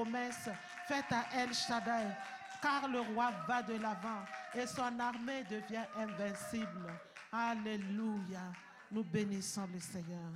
[0.00, 0.48] promesse
[0.86, 2.16] faite à El Shaddai,
[2.62, 6.90] car le roi va de l'avant et son armée devient invincible.
[7.30, 8.52] Alléluia.
[8.90, 10.32] Nous bénissons le Seigneur.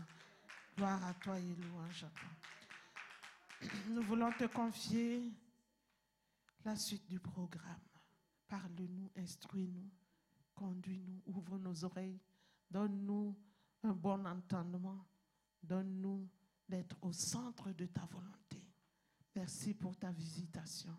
[0.76, 3.70] Gloire à toi et louange à toi.
[3.88, 5.32] Nous voulons te confier
[6.64, 7.80] la suite du programme.
[8.46, 9.90] Parle-nous, instruis-nous,
[10.54, 12.20] conduis-nous, ouvre nos oreilles,
[12.70, 13.34] donne-nous
[13.82, 15.06] un bon entendement,
[15.62, 16.28] donne-nous
[16.68, 18.43] d'être au centre de ta volonté.
[19.34, 20.96] Merci pour ta visitation.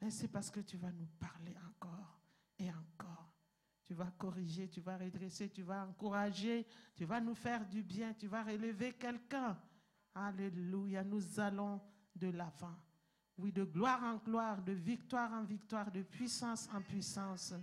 [0.00, 2.20] Merci parce que tu vas nous parler encore
[2.58, 3.34] et encore.
[3.84, 8.14] Tu vas corriger, tu vas redresser, tu vas encourager, tu vas nous faire du bien,
[8.14, 9.56] tu vas relever quelqu'un.
[10.14, 11.80] Alléluia, nous allons
[12.14, 12.74] de l'avant.
[13.38, 17.54] Oui, de gloire en gloire, de victoire en victoire, de puissance en puissance,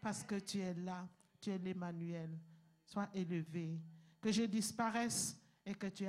[0.00, 1.08] parce que tu es là,
[1.40, 2.38] tu es l'Emmanuel.
[2.84, 3.80] Sois élevé.
[4.20, 6.06] Que je disparaisse et que tu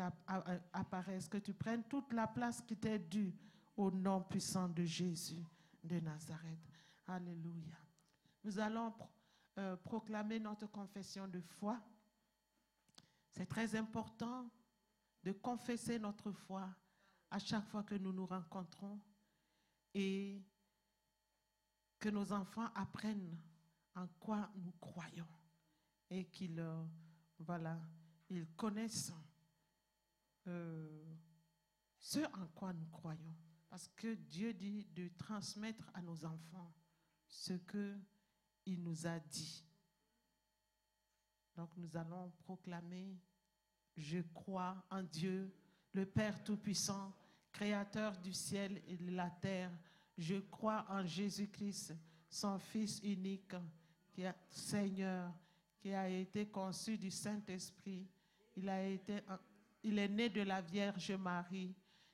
[0.74, 3.34] apparaisses, que tu prennes toute la place qui t'est due
[3.76, 5.44] au nom puissant de Jésus
[5.84, 6.60] de Nazareth.
[7.08, 7.78] Alléluia.
[8.44, 8.94] Nous allons
[9.58, 11.82] euh, proclamer notre confession de foi.
[13.30, 14.50] C'est très important
[15.24, 16.70] de confesser notre foi
[17.32, 19.00] à chaque fois que nous nous rencontrons
[19.94, 20.44] et
[22.00, 23.38] que nos enfants apprennent
[23.96, 25.28] en quoi nous croyons
[26.10, 26.84] et qu'ils euh,
[27.40, 27.80] voilà,
[28.30, 29.14] ils connaissent
[30.48, 31.16] euh,
[31.98, 33.36] ce en quoi nous croyons.
[33.74, 36.72] Parce que Dieu dit de transmettre à nos enfants
[37.28, 39.66] ce qu'il nous a dit.
[41.56, 43.18] Donc nous allons proclamer,
[43.98, 45.52] je crois en Dieu,
[45.92, 47.16] le Père Tout-Puissant,
[47.52, 49.72] Créateur du ciel et de la terre.
[50.20, 51.96] Je crois en Jésus-Christ,
[52.30, 53.56] son Fils unique,
[54.12, 55.34] qui est Seigneur,
[55.80, 58.08] qui a été conçu du Saint-Esprit.
[58.56, 58.88] Il, a
[59.82, 61.74] il est né de la Vierge Marie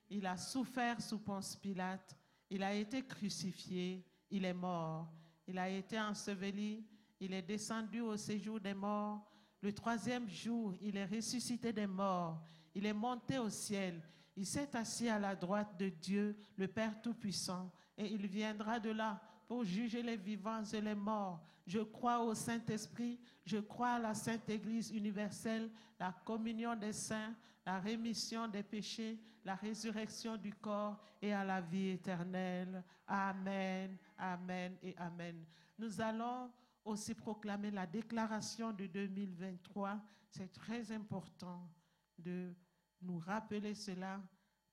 [0.09, 2.17] il a souffert sous Ponce Pilate,
[2.49, 5.11] il a été crucifié, il est mort,
[5.47, 6.85] il a été enseveli,
[7.19, 9.25] il est descendu au séjour des morts.
[9.61, 12.41] Le troisième jour, il est ressuscité des morts,
[12.73, 14.01] il est monté au ciel,
[14.35, 18.91] il s'est assis à la droite de Dieu, le Père Tout-Puissant, et il viendra de
[18.91, 21.43] là pour juger les vivants et les morts.
[21.67, 25.69] Je crois au Saint-Esprit, je crois à la Sainte Église universelle,
[25.99, 27.35] la communion des saints,
[27.69, 32.83] la rémission des péchés, la résurrection du corps et à la vie éternelle.
[33.05, 35.45] Amen, amen et amen.
[35.77, 36.51] Nous allons
[36.83, 40.01] aussi proclamer la déclaration de 2023.
[40.31, 41.69] C'est très important
[42.17, 42.55] de
[43.03, 44.19] nous rappeler cela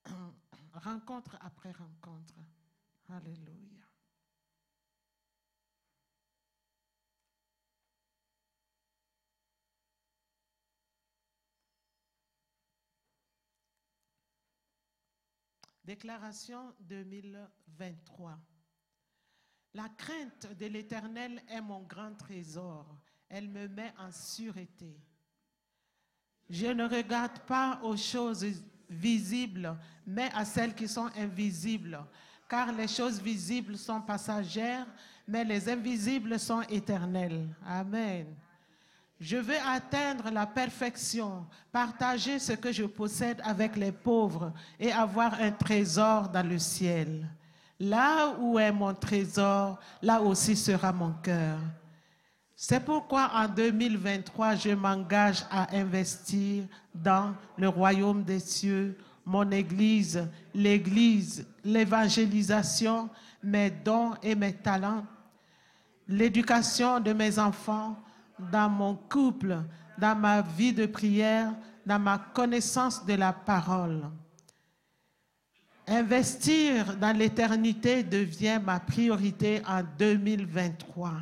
[0.73, 2.37] rencontre après rencontre.
[3.11, 3.86] Alléluia.
[15.87, 18.37] Déclaration 2023.
[19.75, 22.99] La crainte de l'Éternel est mon grand trésor.
[23.29, 25.01] Elle me met en sûreté.
[26.51, 28.45] Je ne regarde pas aux choses
[28.91, 32.05] visibles, mais à celles qui sont invisibles,
[32.49, 34.89] car les choses visibles sont passagères,
[35.29, 37.49] mais les invisibles sont éternelles.
[37.65, 38.35] Amen.
[39.19, 45.35] Je veux atteindre la perfection, partager ce que je possède avec les pauvres et avoir
[45.41, 47.27] un trésor dans le ciel.
[47.81, 51.59] Là où est mon trésor, là aussi sera mon cœur.
[52.55, 60.27] C'est pourquoi en 2023, je m'engage à investir dans le royaume des cieux, mon Église,
[60.55, 63.11] l'Église, l'évangélisation,
[63.43, 65.05] mes dons et mes talents,
[66.09, 67.97] l'éducation de mes enfants,
[68.39, 69.59] dans mon couple,
[69.99, 71.53] dans ma vie de prière,
[71.85, 74.03] dans ma connaissance de la parole.
[75.89, 81.13] Investir dans l'éternité devient ma priorité en 2023.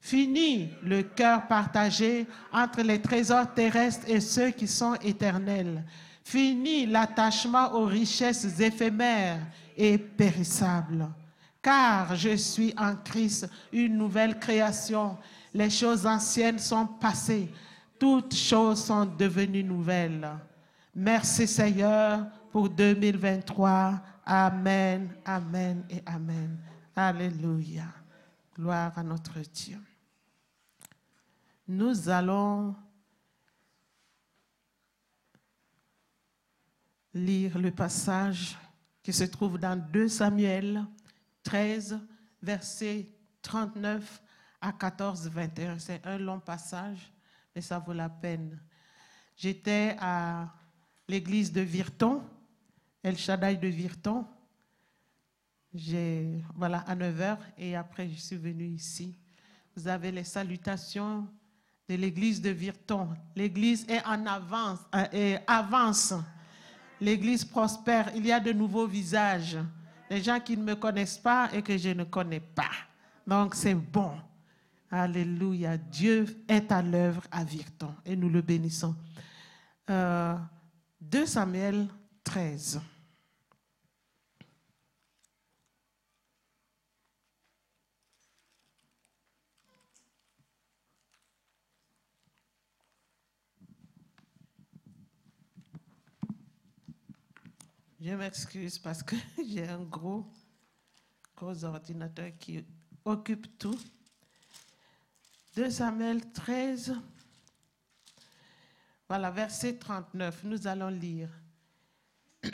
[0.00, 5.84] Fini le cœur partagé entre les trésors terrestres et ceux qui sont éternels.
[6.24, 9.40] Fini l'attachement aux richesses éphémères
[9.76, 11.08] et périssables.
[11.62, 15.16] Car je suis en Christ une nouvelle création
[15.54, 17.48] les choses anciennes sont passées,
[17.98, 20.28] toutes choses sont devenues nouvelles.
[20.92, 24.00] Merci Seigneur pour 2023.
[24.26, 26.58] Amen, amen et amen.
[26.96, 27.86] Alléluia.
[28.56, 29.78] Gloire à notre Dieu.
[31.68, 32.74] Nous allons
[37.14, 38.58] lire le passage
[39.02, 40.84] qui se trouve dans 2 Samuel
[41.44, 42.00] 13,
[42.42, 43.08] verset
[43.42, 44.23] 39
[44.64, 45.78] à 14, 21.
[45.78, 47.12] C'est un long passage,
[47.54, 48.58] mais ça vaut la peine.
[49.36, 50.48] J'étais à
[51.06, 52.22] l'église de Virton,
[53.02, 54.26] El Shaddai de Virton,
[56.54, 59.14] voilà, à 9 h et après je suis venue ici.
[59.76, 61.26] Vous avez les salutations
[61.88, 63.08] de l'église de Virton.
[63.34, 66.14] L'église est en avance, euh, avance.
[67.00, 68.12] L'église prospère.
[68.14, 69.58] Il y a de nouveaux visages.
[70.08, 72.70] Des gens qui ne me connaissent pas et que je ne connais pas.
[73.26, 74.12] Donc c'est bon.
[74.90, 75.76] Alléluia.
[75.76, 78.94] Dieu est à l'œuvre à Virton et nous le bénissons.
[79.88, 81.88] 2 euh, Samuel
[82.22, 82.80] 13.
[98.04, 99.16] Je m'excuse parce que
[99.48, 100.26] j'ai un gros,
[101.34, 102.62] gros ordinateur qui
[103.02, 103.78] occupe tout.
[105.54, 106.96] 2 Samuel 13,
[109.08, 111.28] voilà, verset 39, nous allons lire.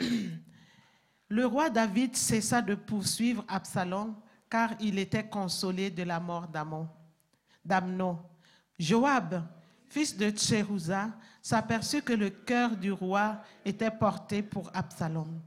[1.29, 4.15] Le roi David cessa de poursuivre Absalom
[4.47, 8.19] car il était consolé de la mort d'Amnon.
[8.77, 9.47] Joab,
[9.87, 11.09] fils de Tcherouza,
[11.41, 15.41] s'aperçut que le cœur du roi était porté pour Absalom.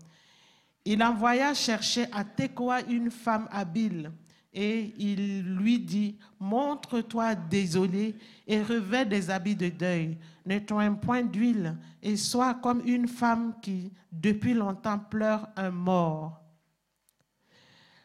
[0.85, 4.11] Il envoya chercher à Tekoa une femme habile
[4.55, 8.15] et il lui dit, montre-toi désolé
[8.47, 10.17] et revêt des habits de deuil,
[10.47, 16.41] ne un point d'huile et sois comme une femme qui depuis longtemps pleure un mort.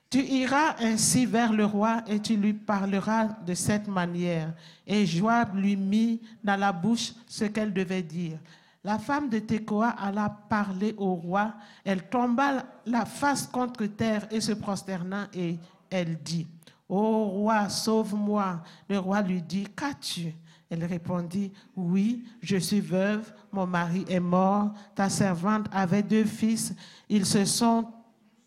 [0.10, 4.56] Tu iras ainsi vers le roi et tu lui parleras de cette manière.
[4.88, 8.40] Et Joab lui mit dans la bouche ce qu'elle devait dire.
[8.84, 11.54] La femme de Tekoa alla parler au roi.
[11.84, 15.60] Elle tomba la face contre terre et se prosterna et
[15.90, 16.48] elle dit,
[16.88, 18.62] Ô roi, sauve-moi.
[18.90, 20.34] Le roi lui dit, Qu'as-tu?
[20.70, 26.74] Elle répondit, Oui, je suis veuve, mon mari est mort, ta servante avait deux fils,
[27.10, 27.88] ils se sont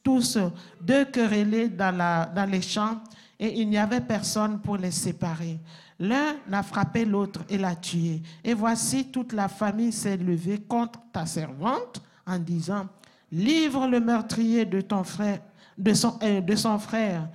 [0.03, 0.39] tous
[0.81, 3.00] deux querellés dans, les champs
[3.39, 5.59] et il n'y avait personne pour les séparer.
[5.99, 8.23] L'un a frappé l'autre et l'a tué.
[8.43, 12.88] Et voici toute la famille s'est levée contre ta servante en disant,
[13.31, 15.41] livre le meurtrier de ton frère,
[15.77, 17.29] de son, euh, de son frère.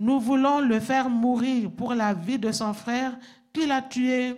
[0.00, 3.18] Nous voulons le faire mourir pour la vie de son frère
[3.52, 4.36] qui l'a tué.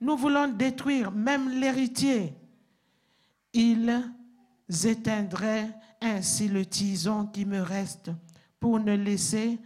[0.00, 2.34] Nous voulons détruire même l'héritier.
[3.52, 4.02] Ils
[4.84, 8.10] éteindraient ainsi le tison qui me reste
[8.60, 9.58] pour ne laisser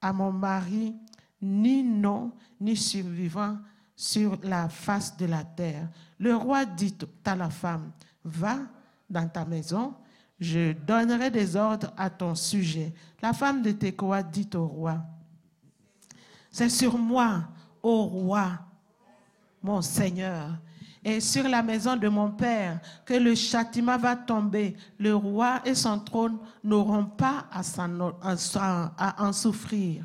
[0.00, 0.94] à mon mari
[1.42, 3.58] ni nom ni survivant
[3.96, 5.88] sur la face de la terre.
[6.18, 7.92] Le roi dit à la femme,
[8.24, 8.58] va
[9.08, 9.94] dans ta maison,
[10.40, 12.92] je donnerai des ordres à ton sujet.
[13.22, 14.98] La femme de Tekoa dit au roi,
[16.50, 17.44] c'est sur moi,
[17.82, 18.50] ô roi,
[19.62, 20.58] mon Seigneur,
[21.04, 24.76] et sur la maison de mon père que le châtiment va tomber.
[24.98, 30.04] Le roi et son trône n'auront pas à, en souffrir.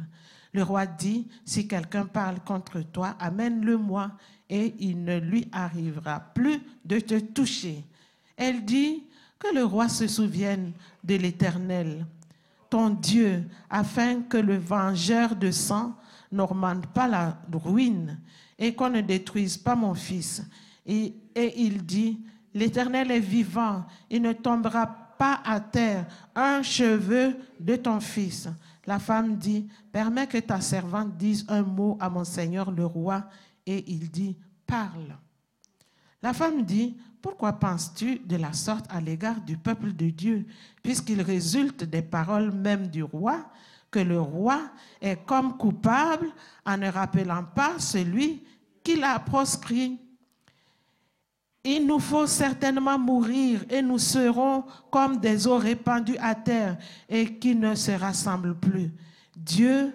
[0.54, 4.12] Le roi dit, si quelqu'un parle contre toi, amène-le-moi
[4.50, 7.84] et il ne lui arrivera plus de te toucher.
[8.38, 9.04] Elle dit,
[9.40, 10.74] que le roi se souvienne
[11.04, 12.06] de l'Éternel,
[12.70, 15.96] ton Dieu, afin que le vengeur de sang
[16.32, 18.20] n'augmente pas la ruine
[18.58, 20.42] et qu'on ne détruise pas mon fils
[20.86, 22.20] et, il dit,
[22.54, 24.88] l'Éternel est vivant, il ne tombera
[25.18, 26.06] pas à terre
[26.36, 28.48] un cheveu de ton fils.
[28.86, 33.28] La femme dit, permets que ta servante dise un mot à mon Seigneur le roi.
[33.66, 35.18] Et il dit, parle.
[36.26, 40.48] La femme dit, pourquoi penses-tu de la sorte à l'égard du peuple de Dieu,
[40.82, 43.46] puisqu'il résulte des paroles même du roi,
[43.92, 44.60] que le roi
[45.00, 46.30] est comme coupable
[46.66, 48.42] en ne rappelant pas celui
[48.84, 50.00] qui l'a proscrit?
[51.64, 56.76] Il nous faut certainement mourir et nous serons comme des eaux répandues à terre
[57.08, 58.92] et qui ne se rassemblent plus.
[59.38, 59.94] Dieu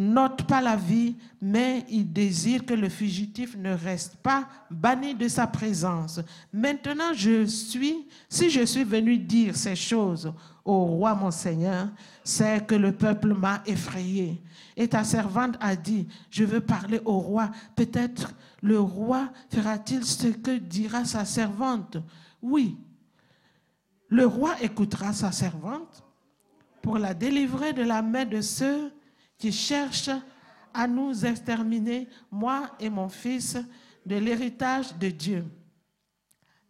[0.00, 5.28] note pas la vie, mais il désire que le fugitif ne reste pas banni de
[5.28, 6.20] sa présence.
[6.54, 10.32] Maintenant, je suis, si je suis venu dire ces choses
[10.64, 11.88] au roi mon Seigneur,
[12.24, 14.42] c'est que le peuple m'a effrayé.
[14.74, 17.50] Et ta servante a dit, je veux parler au roi.
[17.76, 21.98] Peut-être le roi fera-t-il ce que dira sa servante
[22.40, 22.78] Oui,
[24.08, 26.02] le roi écoutera sa servante
[26.80, 28.90] pour la délivrer de la main de ceux
[29.40, 30.10] qui cherchent
[30.72, 33.58] à nous exterminer, moi et mon fils,
[34.06, 35.44] de l'héritage de Dieu.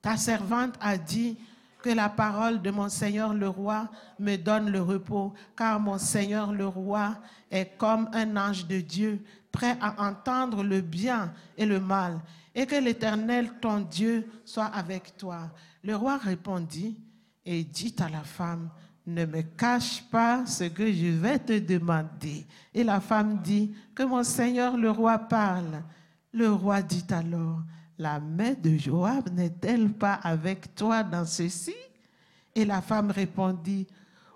[0.00, 1.36] Ta servante a dit,
[1.82, 6.52] que la parole de mon Seigneur le roi me donne le repos, car mon Seigneur
[6.52, 7.16] le roi
[7.50, 12.20] est comme un ange de Dieu, prêt à entendre le bien et le mal,
[12.54, 15.50] et que l'Éternel, ton Dieu, soit avec toi.
[15.82, 16.98] Le roi répondit
[17.44, 18.70] et dit à la femme,
[19.14, 22.46] ne me cache pas ce que je vais te demander.
[22.74, 25.82] Et la femme dit, que mon Seigneur le roi parle.
[26.32, 27.60] Le roi dit alors,
[27.98, 31.74] la main de Joab n'est-elle pas avec toi dans ceci?
[32.54, 33.86] Et la femme répondit,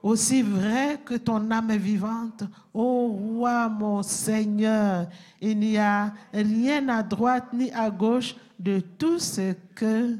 [0.02, 5.08] aussi vrai que ton âme est vivante, ô roi mon Seigneur,
[5.40, 10.18] il n'y a rien à droite ni à gauche de tout ce que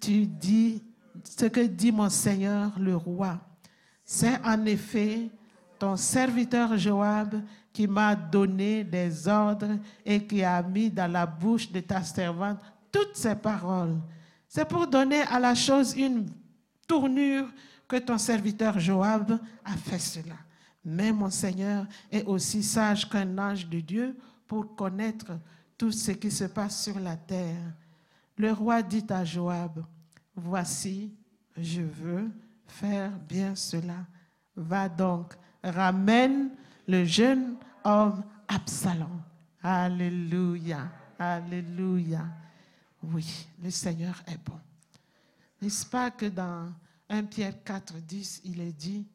[0.00, 0.80] tu dis,
[1.24, 3.40] ce que dit mon Seigneur le roi.
[4.08, 5.28] C'est en effet
[5.80, 11.70] ton serviteur Joab qui m'a donné des ordres et qui a mis dans la bouche
[11.70, 12.60] de ta servante
[12.92, 13.96] toutes ces paroles.
[14.48, 16.28] C'est pour donner à la chose une
[16.86, 17.48] tournure
[17.88, 20.36] que ton serviteur Joab a fait cela.
[20.84, 25.32] Mais mon Seigneur est aussi sage qu'un ange de Dieu pour connaître
[25.76, 27.74] tout ce qui se passe sur la terre.
[28.38, 29.84] Le roi dit à Joab,
[30.36, 31.12] voici,
[31.56, 32.30] je veux
[32.66, 34.06] faire bien cela.
[34.56, 36.50] Va donc, ramène
[36.86, 39.20] le jeune homme Absalom.
[39.62, 42.26] Alléluia, Alléluia.
[43.02, 44.58] Oui, le Seigneur est bon.
[45.60, 46.72] N'est-ce pas que dans
[47.08, 49.06] 1 Pierre 4, 10, il est dit,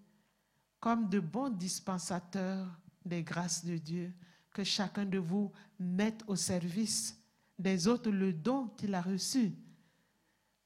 [0.80, 2.68] comme de bons dispensateurs
[3.06, 4.14] des grâces de Dieu,
[4.52, 7.18] que chacun de vous mette au service
[7.58, 9.54] des autres le don qu'il a reçu.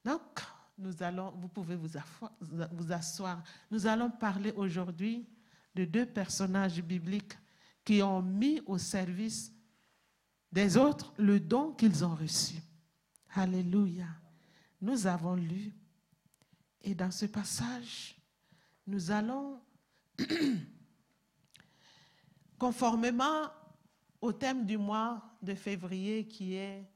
[0.04, 0.42] Donc,
[0.78, 3.44] nous allons, vous pouvez vous asseoir.
[3.72, 5.28] Nous allons parler aujourd'hui
[5.74, 7.38] de deux personnages bibliques
[7.84, 9.54] qui ont mis au service
[10.52, 12.56] des autres le don qu'ils ont reçu.
[13.34, 14.08] Alléluia.
[14.82, 15.74] Nous avons lu,
[16.82, 18.16] et dans ce passage,
[18.88, 19.62] nous allons,
[22.58, 23.50] conformément
[24.22, 26.90] au thème du mois de février qui est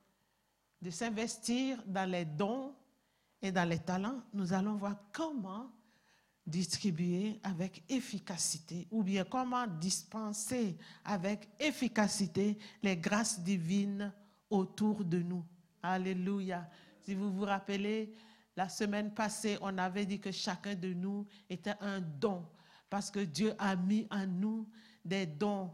[0.82, 2.74] de s'investir dans les dons
[3.42, 5.72] et dans les talents, nous allons voir comment
[6.46, 14.12] distribuer avec efficacité ou bien comment dispenser avec efficacité les grâces divines
[14.50, 15.46] autour de nous.
[15.82, 16.68] Alléluia.
[17.02, 18.14] Si vous vous rappelez,
[18.56, 22.46] la semaine passée, on avait dit que chacun de nous était un don
[22.90, 24.68] parce que Dieu a mis en nous
[25.06, 25.72] des dons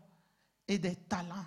[0.67, 1.45] et des talents.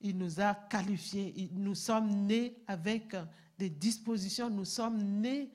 [0.00, 1.50] Il nous a qualifiés.
[1.52, 3.14] Nous sommes nés avec
[3.58, 4.50] des dispositions.
[4.50, 5.50] Nous sommes nés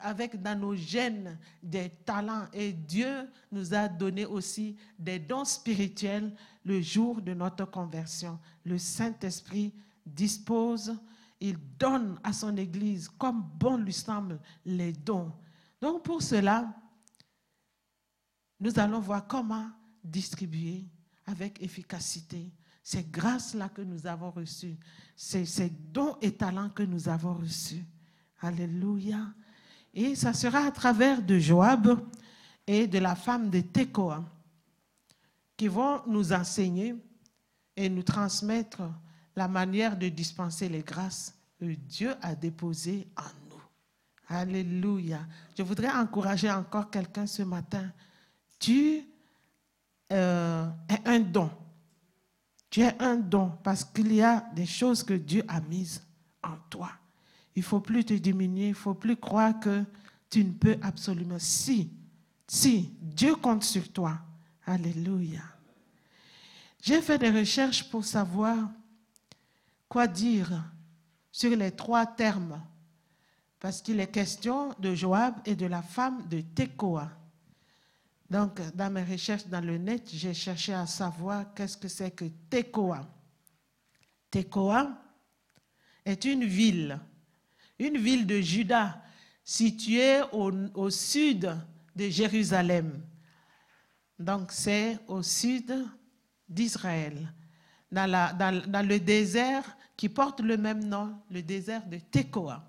[0.00, 2.46] avec dans nos gènes des talents.
[2.52, 8.38] Et Dieu nous a donné aussi des dons spirituels le jour de notre conversion.
[8.64, 9.72] Le Saint-Esprit
[10.04, 10.96] dispose,
[11.40, 15.32] il donne à son Église comme bon lui semble les dons.
[15.80, 16.74] Donc pour cela,
[18.58, 19.70] nous allons voir comment
[20.04, 20.86] distribuer
[21.26, 22.50] avec efficacité
[22.90, 24.76] ces grâces-là que nous avons reçues,
[25.14, 27.84] ces, ces, dons et talents que nous avons reçus.
[28.40, 29.28] Alléluia.
[29.94, 32.04] Et ça sera à travers de Joab
[32.66, 34.24] et de la femme de Tekoa
[35.56, 36.96] qui vont nous enseigner
[37.76, 38.82] et nous transmettre
[39.36, 43.62] la manière de dispenser les grâces que Dieu a déposées en nous.
[44.36, 45.20] Alléluia.
[45.56, 47.92] Je voudrais encourager encore quelqu'un ce matin.
[48.58, 49.04] Tu
[50.10, 51.50] euh, es un don.
[52.70, 56.02] Tu es un don parce qu'il y a des choses que Dieu a mises
[56.42, 56.90] en toi.
[57.56, 59.84] Il faut plus te diminuer, il faut plus croire que
[60.30, 61.38] tu ne peux absolument.
[61.38, 61.90] Si,
[62.46, 64.18] si, Dieu compte sur toi.
[64.64, 65.42] Alléluia.
[66.80, 68.56] J'ai fait des recherches pour savoir
[69.88, 70.62] quoi dire
[71.32, 72.60] sur les trois termes,
[73.58, 77.10] parce qu'il est question de Joab et de la femme de Tekoa.
[78.30, 82.26] Donc, dans mes recherches dans le net, j'ai cherché à savoir qu'est-ce que c'est que
[82.48, 83.04] Tekoa.
[84.30, 84.96] Tekoa
[86.04, 87.00] est une ville,
[87.76, 89.02] une ville de Juda
[89.42, 91.52] située au, sud
[91.96, 93.02] de Jérusalem.
[94.16, 95.84] Donc, c'est au sud
[96.48, 97.32] d'Israël,
[97.90, 102.64] dans, le désert qui porte le même nom, le désert de Tekoa.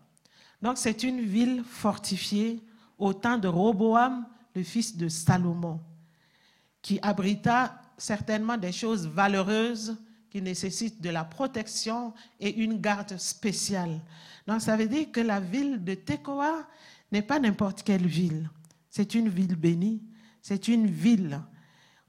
[0.59, 2.63] Donc, c'est une ville fortifiée
[2.97, 5.79] au temps de Roboam, le fils de Salomon,
[6.81, 9.97] qui abrita certainement des choses valeureuses
[10.29, 13.99] qui nécessitent de la protection et une garde spéciale.
[14.47, 16.65] Donc ça veut dire que la ville de Tekoa
[17.11, 18.49] n'est pas n'importe quelle ville.
[18.89, 20.01] C'est une ville bénie,
[20.41, 21.39] c'est une ville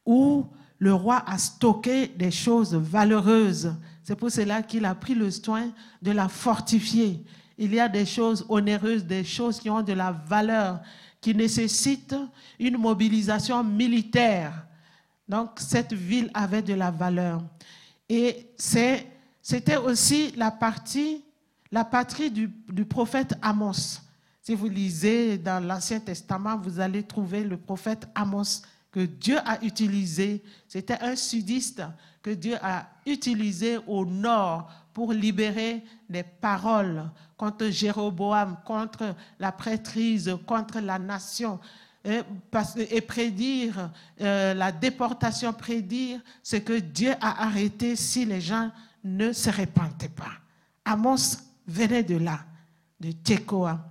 [0.06, 0.46] où
[0.78, 3.75] le roi a stocké des choses valeureuses.
[4.02, 5.70] C'est pour cela qu'il a pris le soin
[6.00, 7.25] de la fortifier.
[7.58, 10.80] Il y a des choses onéreuses, des choses qui ont de la valeur,
[11.22, 12.14] qui nécessite
[12.58, 14.66] une mobilisation militaire.
[15.26, 17.40] Donc cette ville avait de la valeur.
[18.08, 21.24] Et c'était aussi la partie,
[21.70, 24.00] la patrie du, du prophète Amos.
[24.42, 29.64] Si vous lisez dans l'Ancien Testament, vous allez trouver le prophète Amos que Dieu a
[29.64, 30.42] utilisé.
[30.66, 31.82] C'était un sudiste
[32.20, 40.37] que Dieu a utilisé au nord pour libérer des paroles contre Jéroboam, contre la prêtrise,
[40.46, 41.58] contre la nation,
[42.04, 48.70] et, prédire euh, la déportation, prédire ce que Dieu a arrêté si les gens
[49.04, 50.32] ne se répandaient pas.
[50.84, 52.40] Amos venait de là,
[52.99, 53.88] de Tekoa.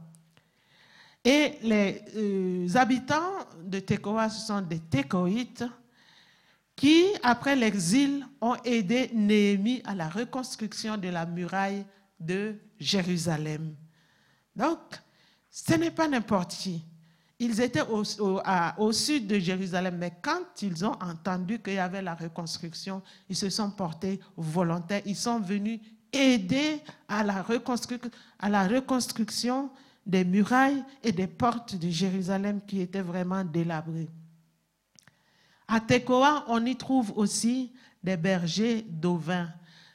[1.24, 5.63] Et les euh, habitants de Tekoa, ce sont des Tekoïtes
[6.81, 11.85] qui, après l'exil, ont aidé Néhémie à la reconstruction de la muraille
[12.19, 13.75] de Jérusalem.
[14.55, 14.79] Donc,
[15.51, 16.83] ce n'est pas n'importe qui.
[17.38, 18.01] Ils étaient au,
[18.79, 23.35] au, sud de Jérusalem, mais quand ils ont entendu qu'il y avait la reconstruction, ils
[23.35, 25.03] se sont portés volontaires.
[25.05, 25.79] Ils sont venus
[26.11, 27.45] aider à la,
[28.39, 29.69] à la reconstruction
[30.03, 34.09] des murailles et des portes de Jérusalem qui étaient vraiment délabrées.
[35.74, 37.72] À Tekoa, on y trouve aussi
[38.04, 39.50] des bergers d'ovins.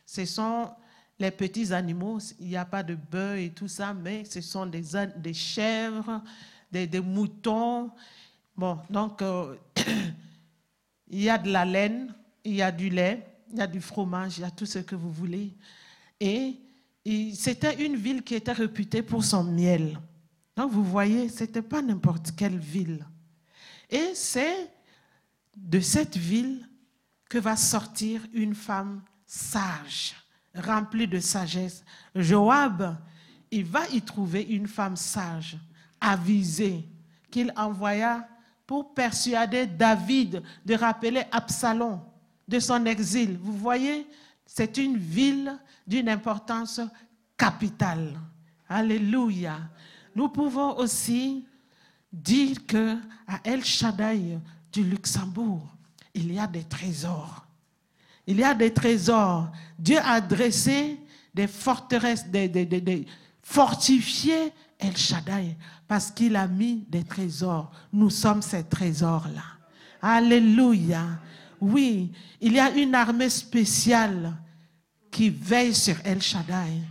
[0.06, 0.70] Ce sont
[1.18, 4.64] les petits animaux, il n'y a pas de bœufs et tout ça, mais ce sont
[4.64, 6.22] des, chèvres,
[6.72, 7.90] des, moutons.
[8.56, 9.54] Bon, donc, euh,
[11.08, 13.82] il y a de la laine, il y a du lait, il y a du
[13.82, 15.52] fromage, il y a tout ce que vous voulez.
[16.18, 16.56] Et
[17.34, 20.00] c'était une ville qui était réputée pour son miel.
[20.56, 23.04] Donc vous voyez, ce n'était pas n'importe quelle ville.
[23.90, 24.70] Et c'est
[25.56, 26.68] de cette ville
[27.28, 30.14] que va sortir une femme sage,
[30.54, 31.84] remplie de sagesse.
[32.14, 32.96] Joab,
[33.50, 35.58] il va y trouver une femme sage,
[36.00, 36.86] avisée,
[37.30, 38.28] qu'il envoya
[38.66, 42.00] pour persuader David de rappeler Absalom
[42.46, 43.38] de son exil.
[43.40, 44.06] Vous voyez,
[44.44, 46.80] c'est une ville d'une importance
[47.36, 48.18] capitale.
[48.68, 49.58] Alléluia.
[50.14, 51.46] Nous pouvons aussi
[52.12, 52.96] dire que
[53.26, 54.38] à El Shaddai
[54.72, 55.66] du Luxembourg,
[56.14, 57.46] il y a des trésors.
[58.26, 59.50] Il y a des trésors.
[59.78, 60.98] Dieu a dressé
[61.32, 63.06] des forteresses, des,
[64.78, 67.70] El Shaddai parce qu'il a mis des trésors.
[67.92, 69.42] Nous sommes ces trésors-là.
[70.02, 71.20] Alléluia.
[71.60, 74.34] Oui, il y a une armée spéciale
[75.10, 76.82] qui veille sur El Shaddai.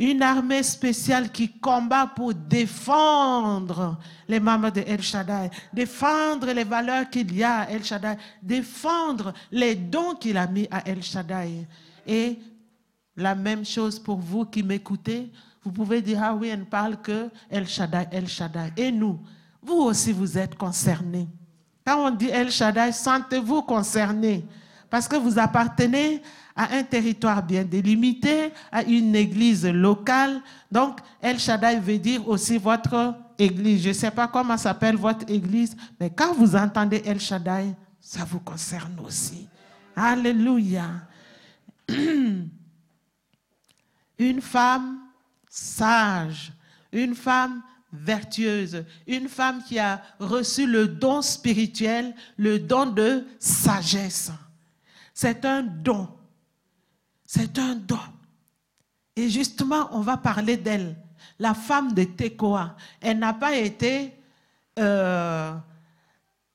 [0.00, 7.10] Une armée spéciale qui combat pour défendre les membres de El Shaddai, défendre les valeurs
[7.10, 11.66] qu'il y a à El Shaddai, défendre les dons qu'il a mis à El Shaddai.
[12.06, 12.38] Et
[13.14, 15.30] la même chose pour vous qui m'écoutez,
[15.62, 18.72] vous pouvez dire, ah oui, elle ne parle que El Shaddai, El Shaddai.
[18.78, 19.20] Et nous,
[19.62, 21.28] vous aussi, vous êtes concernés.
[21.86, 24.46] Quand on dit El Shaddai, sentez-vous concernés
[24.88, 26.22] parce que vous appartenez
[26.60, 30.42] à un territoire bien délimité, à une église locale.
[30.70, 33.82] Donc, El Shaddai veut dire aussi votre église.
[33.82, 38.26] Je ne sais pas comment s'appelle votre église, mais quand vous entendez El Shaddai, ça
[38.26, 39.48] vous concerne aussi.
[39.96, 40.84] Alléluia.
[44.18, 44.98] Une femme
[45.48, 46.52] sage,
[46.92, 54.30] une femme vertueuse, une femme qui a reçu le don spirituel, le don de sagesse.
[55.14, 56.19] C'est un don.
[57.32, 57.96] C'est un don.
[59.14, 60.96] Et justement, on va parler d'elle.
[61.38, 62.74] La femme de Tekoa.
[63.00, 64.12] Elle n'a pas été.
[64.80, 65.52] Euh,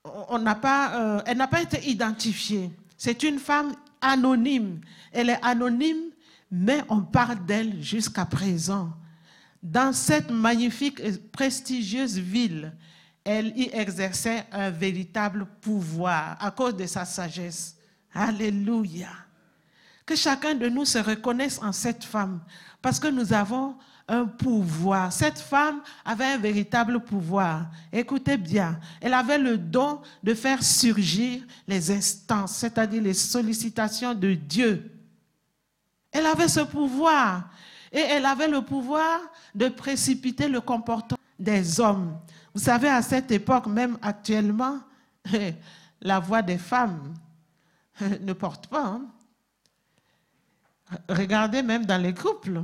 [0.05, 2.69] euh, elle n'a pas été identifiée.
[2.97, 4.81] C'est une femme anonyme.
[5.13, 6.11] Elle est anonyme,
[6.51, 8.89] mais on parle d'elle jusqu'à présent.
[9.63, 12.73] Dans cette magnifique et prestigieuse ville,
[13.23, 17.77] elle y exerçait un véritable pouvoir à cause de sa sagesse.
[18.13, 19.24] Alléluia.
[20.05, 22.39] Que chacun de nous se reconnaisse en cette femme,
[22.81, 23.75] parce que nous avons
[24.07, 25.11] un pouvoir.
[25.11, 27.65] Cette femme avait un véritable pouvoir.
[27.91, 34.33] Écoutez bien, elle avait le don de faire surgir les instances, c'est-à-dire les sollicitations de
[34.33, 34.91] Dieu.
[36.11, 37.49] Elle avait ce pouvoir
[37.91, 39.19] et elle avait le pouvoir
[39.53, 42.17] de précipiter le comportement des hommes.
[42.53, 44.79] Vous savez, à cette époque, même actuellement,
[46.01, 47.13] la voix des femmes
[48.21, 48.85] ne porte pas.
[48.85, 49.07] Hein.
[51.09, 52.63] Regardez même dans les couples.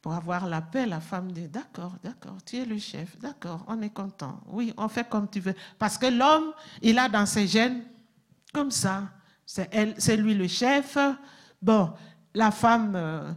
[0.00, 3.82] Pour avoir la paix, la femme dit, d'accord, d'accord, tu es le chef, d'accord, on
[3.82, 4.40] est content.
[4.46, 5.54] Oui, on fait comme tu veux.
[5.78, 7.84] Parce que l'homme, il a dans ses gènes,
[8.52, 9.10] comme ça,
[9.44, 10.96] c'est lui le chef.
[11.60, 11.92] Bon,
[12.34, 13.32] la femme, euh,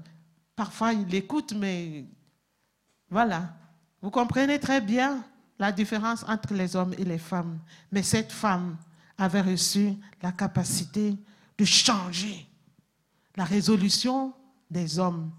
[0.56, 2.06] parfois il écoute, mais
[3.10, 3.54] voilà.
[4.02, 5.24] Vous comprenez très bien
[5.60, 7.60] la différence entre les hommes et les femmes.
[7.92, 8.78] Mais cette femme
[9.18, 11.18] avait reçu la capacité
[11.58, 12.48] de changer
[13.36, 14.34] la résolution
[14.70, 15.32] des hommes.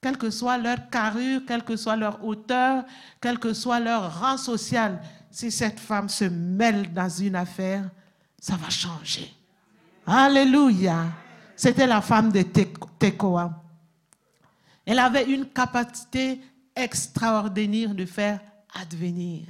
[0.00, 2.84] quelle que soit leur carrure, quelle que soit leur hauteur,
[3.20, 7.90] quel que soit leur rang social, si cette femme se mêle dans une affaire,
[8.40, 9.32] ça va changer.
[10.06, 11.06] Alléluia.
[11.54, 13.62] C'était la femme de Tekoa.
[14.86, 16.40] Elle avait une capacité
[16.74, 18.40] extraordinaire de faire
[18.74, 19.44] advenir.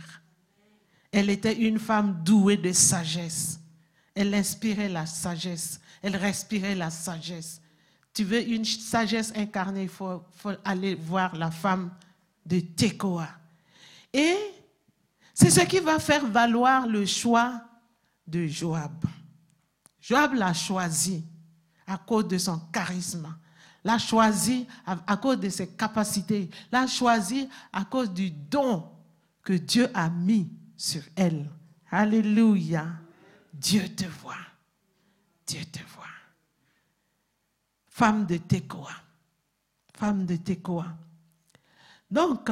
[1.13, 3.61] Elle était une femme douée de sagesse.
[4.15, 5.80] Elle inspirait la sagesse.
[6.03, 7.61] Elle respirait la sagesse.
[8.13, 10.23] Tu veux une sagesse incarnée, il faut,
[10.65, 11.91] aller voir la femme
[12.45, 13.29] de Tekoa.
[14.13, 14.37] Et
[15.35, 17.63] c'est ce qui va faire valoir le choix
[18.27, 19.05] de Joab.
[20.01, 21.25] Joab l'a choisi
[21.87, 23.35] à cause de son charisme,
[23.85, 28.89] l'a choisi à cause de ses capacités, l'a choisi à cause du don
[29.43, 31.49] que Dieu a mis sur elle.
[31.91, 32.87] Alléluia.
[33.53, 34.50] Dieu te voit.
[35.51, 36.05] Dieu te voit.
[37.89, 38.93] Femme de Tekoa.
[39.97, 40.87] Femme de Tekoa.
[42.09, 42.51] Donc,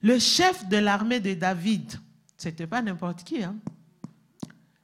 [0.00, 2.00] le chef de l'armée de David,
[2.38, 3.42] ce n'était pas n'importe qui.
[3.42, 3.56] Hein?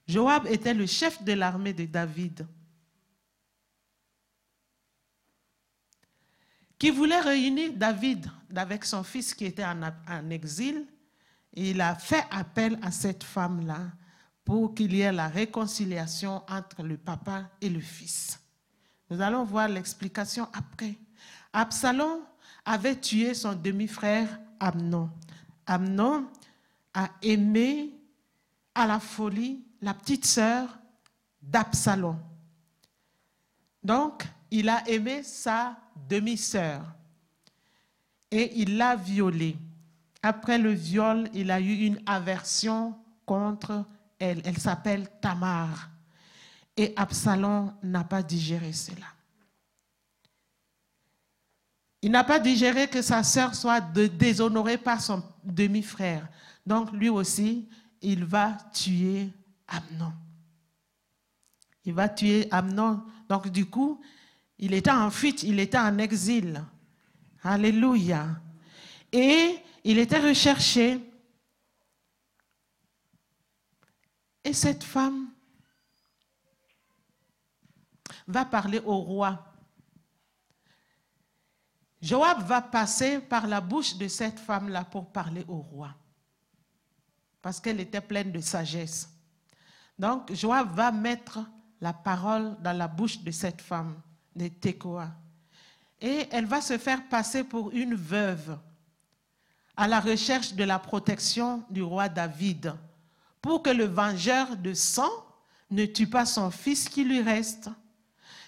[0.07, 2.47] Joab était le chef de l'armée de David.
[6.79, 10.87] Qui voulait réunir David avec son fils qui était en, exil.
[11.55, 13.87] Il a fait appel à cette femme-là
[14.44, 18.38] pour qu'il y ait la réconciliation entre le papa et le fils.
[19.11, 20.96] Nous allons voir l'explication après.
[21.52, 22.20] Absalom
[22.64, 25.11] avait tué son demi-frère Amnon.
[25.66, 26.28] Amnon
[26.92, 27.92] a aimé
[28.74, 30.78] à la folie la petite sœur
[31.40, 32.18] d'Absalom.
[33.83, 35.76] Donc, il a aimé sa
[36.09, 36.83] demi-sœur
[38.30, 39.57] et il l'a violée.
[40.22, 42.94] Après le viol, il a eu une aversion
[43.26, 43.85] contre
[44.24, 44.42] elle.
[44.44, 45.90] Elle s'appelle Tamar.
[46.76, 49.06] Et Absalom n'a pas digéré cela.
[52.02, 56.28] Il n'a pas digéré que sa sœur soit déshonorée par son demi-frère.
[56.66, 57.68] Donc lui aussi,
[58.02, 59.30] il va tuer
[59.68, 60.12] Amnon.
[61.84, 63.02] Il va tuer Amnon.
[63.28, 64.00] Donc du coup,
[64.58, 66.62] il était en fuite, il était en exil.
[67.42, 68.26] Alléluia.
[69.12, 71.00] Et il était recherché.
[74.44, 75.30] Et cette femme
[78.26, 79.42] va parler au roi.
[82.00, 85.94] Joab va passer par la bouche de cette femme-là pour parler au roi.
[87.40, 89.09] Parce qu'elle était pleine de sagesse.
[89.98, 91.40] Donc, Joab va mettre
[91.80, 94.00] la parole dans la bouche de cette femme,
[94.37, 95.11] de Tekoa.
[96.00, 98.59] Et elle va se faire passer pour une veuve
[99.76, 102.74] à la recherche de la protection du roi David,
[103.44, 105.12] pour que le vengeur de sang
[105.70, 107.68] ne tue pas son fils qui lui reste.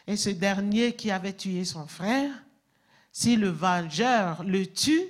[0.06, 2.30] Et ce dernier qui avait tué son frère,
[3.12, 5.04] si le vengeur le tue,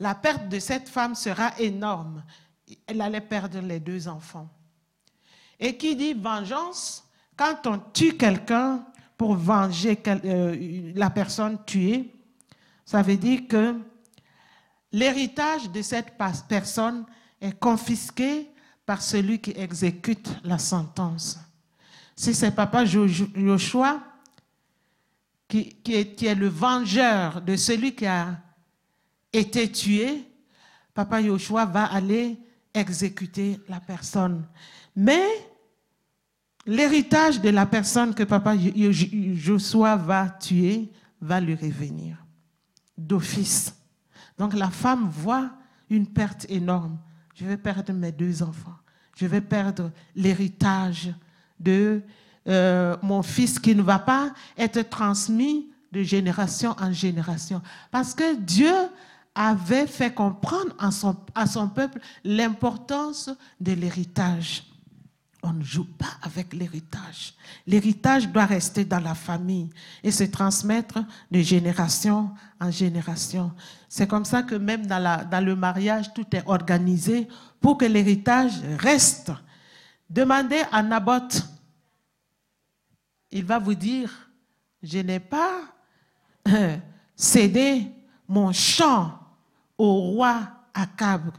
[0.00, 2.24] la perte de cette femme sera énorme.
[2.86, 4.48] Elle allait perdre les deux enfants.
[5.60, 8.82] Et qui dit vengeance, quand on tue quelqu'un
[9.18, 12.14] pour venger euh, la personne tuée,
[12.86, 13.78] ça veut dire que
[14.90, 16.16] l'héritage de cette
[16.48, 17.04] personne
[17.42, 18.50] est confisqué
[18.88, 21.38] par celui qui exécute la sentence.
[22.16, 24.00] Si c'est papa Joshua
[25.46, 28.40] qui, est, le vengeur de celui qui a
[29.30, 30.24] été tué,
[30.94, 32.38] papa Joshua va aller
[32.72, 34.46] exécuter la personne.
[34.96, 35.26] Mais
[36.64, 42.16] l'héritage de la personne que papa Joshua va tuer va lui revenir
[42.96, 43.74] d'office.
[44.38, 45.50] Donc la femme voit
[45.90, 46.98] une perte énorme.
[47.38, 48.76] Je vais perdre mes deux enfants.
[49.16, 51.12] Je vais perdre l'héritage
[51.60, 52.02] de
[52.48, 57.62] euh, mon fils qui ne va pas être transmis de génération en génération.
[57.92, 58.74] Parce que Dieu
[59.34, 64.64] avait fait comprendre à son, à son peuple l'importance de l'héritage.
[65.42, 67.34] On ne joue pas avec l'héritage.
[67.66, 69.70] L'héritage doit rester dans la famille
[70.02, 70.98] et se transmettre
[71.30, 73.52] de génération en génération.
[73.88, 77.28] C'est comme ça que même dans, le mariage, tout est organisé
[77.60, 79.30] pour que l'héritage reste.
[80.10, 81.46] Demandez à Naboth,
[83.30, 84.30] il va vous dire,
[84.82, 85.60] je n'ai pas
[86.48, 86.76] euh,
[87.14, 87.86] cédé
[88.26, 89.18] mon champ
[89.76, 91.30] au roi Akab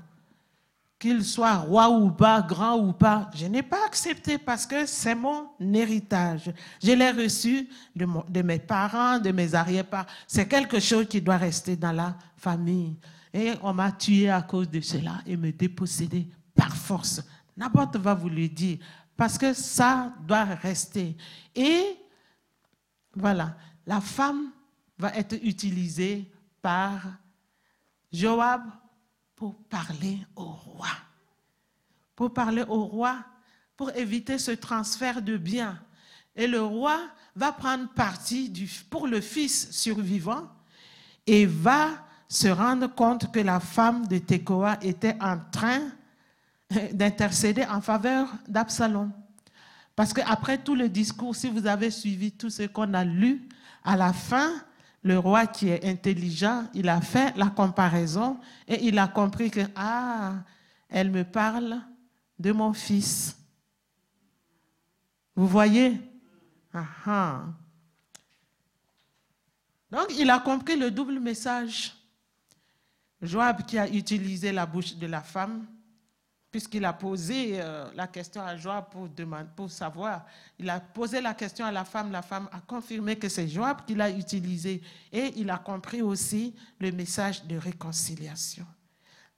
[0.99, 5.15] qu'il soit roi ou pas, grand ou pas, je n'ai pas accepté parce que c'est
[5.15, 6.51] mon héritage.
[6.83, 10.09] Je l'ai reçu de, mes parents, de mes arrière-parents.
[10.27, 12.97] C'est quelque chose qui doit rester dans la famille.
[13.33, 17.23] Et on m'a tué à cause de cela et me déposséder par force.
[17.55, 18.79] N'importe va vous le dire
[19.15, 21.15] parce que ça doit rester.
[21.55, 21.97] Et
[23.15, 23.55] voilà,
[23.87, 24.51] la femme
[24.97, 26.29] va être utilisé
[26.61, 27.01] par
[28.11, 28.63] Joab
[29.39, 30.89] pour parler au roi.
[32.13, 33.23] Pour parler au roi,
[33.77, 35.79] pour éviter ce transfert de biens.
[36.35, 36.99] Et le roi
[37.37, 38.53] va prendre parti
[38.89, 40.49] pour le fils survivant
[41.25, 41.87] et va
[42.27, 45.83] se rendre compte que la femme de Tekoa était en train
[46.91, 49.09] d'intercéder en faveur d'Absalom.
[49.95, 53.47] Parce qu'après tout le discours, si vous avez suivi tout ce qu'on a lu,
[53.85, 54.51] à la fin,
[55.01, 59.61] le roi qui est intelligent, il a fait la comparaison et il a compris que,
[59.75, 60.43] ah,
[60.89, 61.81] elle me parle
[62.37, 63.37] de mon fils.
[65.35, 65.99] Vous voyez?
[66.73, 67.45] Ah.
[69.89, 71.95] Donc, il a compris le double message.
[73.21, 75.65] Joab qui a utilisé la bouche de la femme,
[76.51, 78.85] puisqu'il a posé euh, la question à Joab
[79.55, 80.25] pour, savoir.
[80.57, 83.85] Il a posé la question à la femme, la femme a confirmé que c'est Joab
[83.85, 84.81] qui l'a utilisé
[85.11, 88.65] et il a compris aussi le message de réconciliation.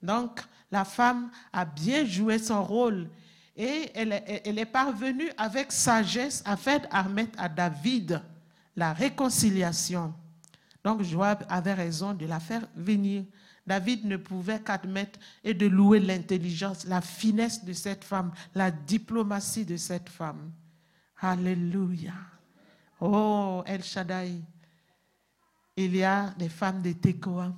[0.01, 3.09] Donc, la femme a bien joué son rôle
[3.57, 8.21] et elle, est parvenue avec sagesse à faire admettre à David
[8.75, 10.13] la réconciliation.
[10.83, 13.25] Donc, Joab avait raison de la faire venir
[13.65, 19.65] David ne pouvait qu'admettre et de louer l'intelligence, la finesse de cette femme, la diplomatie
[19.65, 20.51] de cette femme.
[21.19, 22.13] Alléluia.
[22.99, 24.41] Oh, El Shaddai.
[25.75, 27.53] Il y a des femmes de Tekoa.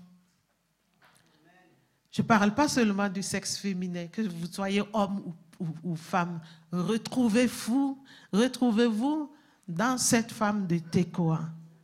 [2.11, 6.39] Je ne parle pas seulement du sexe féminin, que vous soyez homme ou, ou femme.
[6.71, 9.31] Retrouvez-vous, retrouvez-vous
[9.67, 11.41] dans cette femme de Tekoa.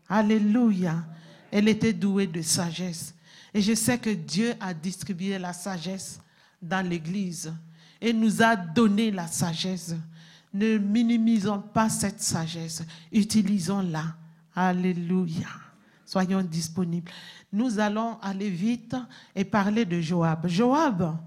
[0.08, 1.06] Alléluia.
[1.52, 3.16] Elle était douée de sagesse.
[3.54, 6.20] Et je sais que Dieu a distribué la sagesse
[6.62, 7.54] dans l'Église
[8.00, 9.96] et nous a donné la sagesse.
[10.54, 14.16] Ne minimisons pas cette sagesse, utilisons-la.
[14.56, 15.48] Alléluia.
[16.06, 17.12] Soyons disponibles.
[17.54, 18.96] Nous allons aller vite
[19.36, 20.48] et parler de Joab.
[20.48, 21.18] Joab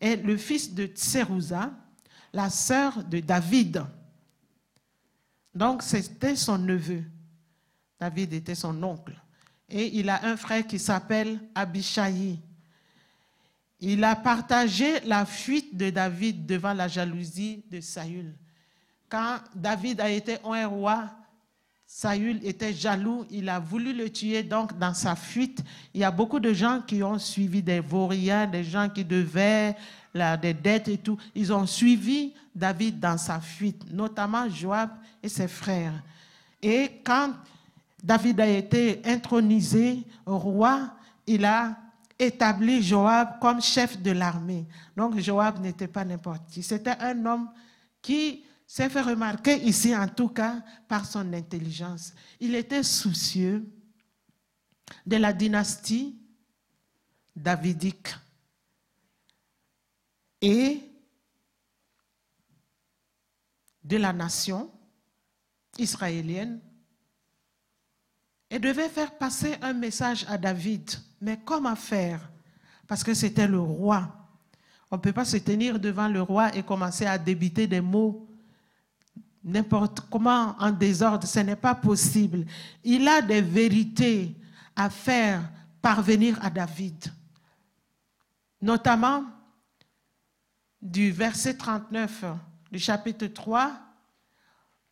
[0.00, 1.72] est le fils de Tserouza,
[2.32, 3.84] la sœur de David.
[5.54, 7.04] Donc c'était son neveu.
[7.98, 9.14] David était son oncle
[9.74, 12.38] et il a un frère qui s'appelle Abishai.
[13.80, 18.32] Il a partagé la fuite de David devant la jalousie de Saül.
[19.08, 21.10] Quand David a été un roi,
[21.84, 25.60] Saül était jaloux, il a voulu le tuer, donc dans sa fuite,
[25.92, 29.74] il y a beaucoup de gens qui ont suivi des vauriens, des gens qui devaient
[30.40, 31.18] des dettes et tout.
[31.34, 36.00] Ils ont suivi David dans sa fuite, notamment Joab et ses frères.
[36.62, 37.34] Et quand
[38.04, 40.94] David a été intronisé roi,
[41.26, 41.74] il a
[42.18, 44.66] établi Joab comme chef de l'armée.
[44.94, 46.62] Donc Joab n'était pas n'importe qui.
[46.62, 47.50] C'était un homme
[48.02, 52.12] qui s'est fait remarquer ici, en tout cas, par son intelligence.
[52.40, 53.66] Il était soucieux
[55.06, 56.14] de la dynastie
[57.34, 58.14] davidique
[60.42, 60.78] et
[63.82, 64.70] de la nation
[65.78, 66.60] israélienne
[68.50, 70.90] et devait faire passer un message à David.
[71.20, 72.20] Mais comment faire?
[72.86, 74.08] Parce que c'était le roi.
[74.90, 78.28] On ne peut pas se tenir devant le roi et commencer à débiter des mots
[79.44, 81.26] n'importe comment en désordre.
[81.26, 82.46] Ce n'est pas possible.
[82.82, 84.34] Il a des vérités
[84.74, 85.42] à faire
[85.82, 87.04] parvenir à David.
[88.60, 89.24] Notamment
[90.80, 92.24] du verset 39
[92.70, 93.72] du chapitre 3,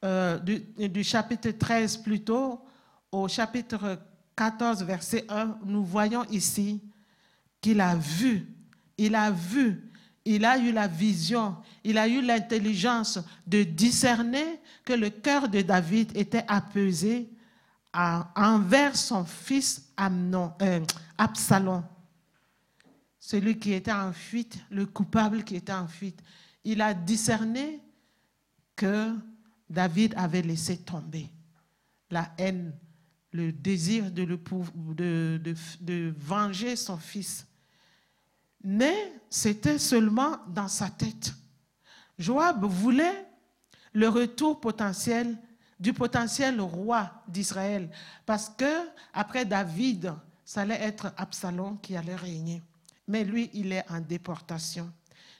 [0.04, 2.64] euh, du, du chapitre 13 plutôt,
[3.12, 3.98] au chapitre
[4.34, 6.82] 14, verset 1, nous voyons ici
[7.60, 8.48] qu'il a vu,
[8.96, 9.92] il a vu,
[10.24, 15.60] il a eu la vision, il a eu l'intelligence de discerner que le cœur de
[15.60, 17.30] David était apaisé
[17.94, 20.80] envers son fils Amnon, euh,
[21.18, 21.84] Absalom,
[23.18, 26.20] celui qui était en fuite, le coupable qui était en fuite.
[26.64, 27.82] Il a discerné
[28.74, 29.14] que
[29.68, 31.28] David avait laissé tomber
[32.10, 32.72] la haine
[33.32, 34.24] le désir de,
[35.80, 37.46] de venger son fils.
[38.62, 41.34] Mais c'était seulement dans sa tête.
[42.18, 43.26] Joab voulait
[43.92, 45.36] le retour potentiel
[45.80, 47.90] du potentiel roi d'Israël,
[48.24, 50.14] parce que après David,
[50.44, 52.62] ça allait être Absalom qui allait régner.
[53.08, 54.92] Mais lui, il est en déportation.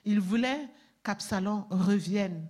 [0.04, 0.68] Il voulait
[1.04, 2.44] qu'Absalom revienne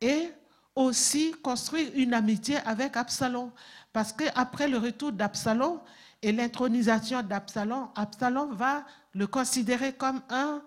[0.00, 0.30] et
[0.78, 3.50] aussi construire une amitié avec Absalom.
[3.92, 5.80] Parce qu'après le retour d'Absalom
[6.22, 10.62] et l'intronisation d'Absalom, Absalom va le considérer comme un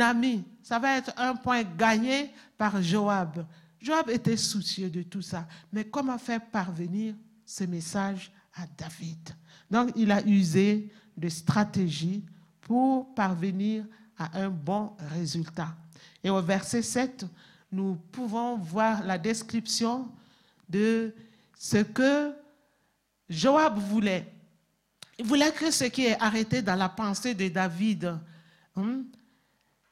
[0.00, 0.44] ami.
[0.62, 3.46] Ça va être un point gagné par Joab.
[3.78, 5.46] Joab était soucieux de tout ça.
[5.72, 9.30] Mais comment faire parvenir ce message à David?
[9.70, 12.24] Donc, il a usé de stratégies
[12.62, 13.84] pour parvenir
[14.16, 15.76] à un bon résultat.
[16.24, 17.26] Et au verset 7,
[17.72, 20.08] nous pouvons voir la description
[20.68, 21.14] de
[21.56, 22.32] ce que
[23.28, 24.32] Joab voulait.
[25.18, 28.18] Il voulait que ce qui est arrêté dans la pensée de David
[28.76, 29.02] hein,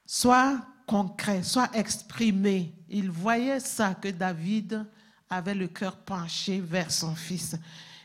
[0.06, 2.72] soit concret, soit exprimé.
[2.88, 4.86] Il voyait ça, que David
[5.28, 7.54] avait le cœur penché vers son fils.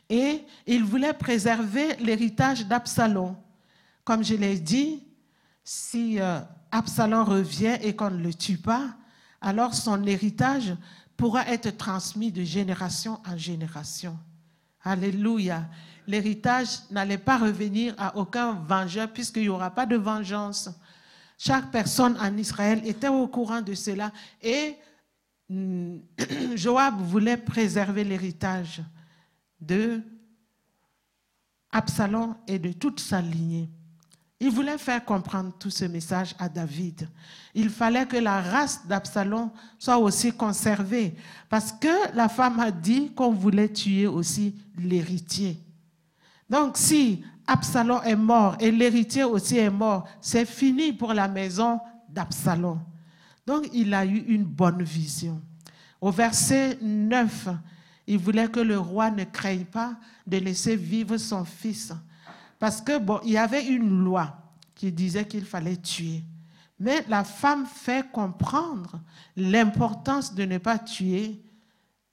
[0.08, 3.34] Et il voulait préserver l'héritage d'Absalom.
[4.04, 5.02] Comme je l'ai dit,
[5.64, 8.94] si euh, Absalom revient et qu'on ne le tue pas,
[9.44, 10.74] alors son héritage
[11.18, 14.18] pourra être transmis de génération en génération.
[14.82, 15.68] Alléluia.
[16.06, 20.70] L'héritage n'allait pas revenir à aucun vengeur puisqu'il n'y aura pas de vengeance.
[21.36, 24.76] Chaque personne en Israël était au courant de cela et
[25.50, 25.98] mm,
[26.54, 28.82] Joab voulait préserver l'héritage
[29.60, 30.00] de
[31.70, 33.68] Absalom et de toute sa lignée.
[34.44, 37.08] Il voulait faire comprendre tout ce message à David.
[37.54, 41.14] Il fallait que la race d'Absalom soit aussi conservée,
[41.48, 45.58] parce que la femme a dit qu'on voulait tuer aussi l'héritier.
[46.50, 51.80] Donc si Absalom est mort et l'héritier aussi est mort, c'est fini pour la maison
[52.06, 52.80] d'Absalom.
[53.46, 55.40] Donc il a eu une bonne vision.
[56.02, 57.48] Au verset 9,
[58.06, 61.94] il voulait que le roi ne craigne pas de laisser vivre son fils.
[62.58, 64.36] Parce que bon, il y avait une loi
[64.74, 66.24] qui disait qu'il fallait tuer.
[66.78, 69.00] Mais la femme fait comprendre
[69.36, 71.40] l'importance de ne pas tuer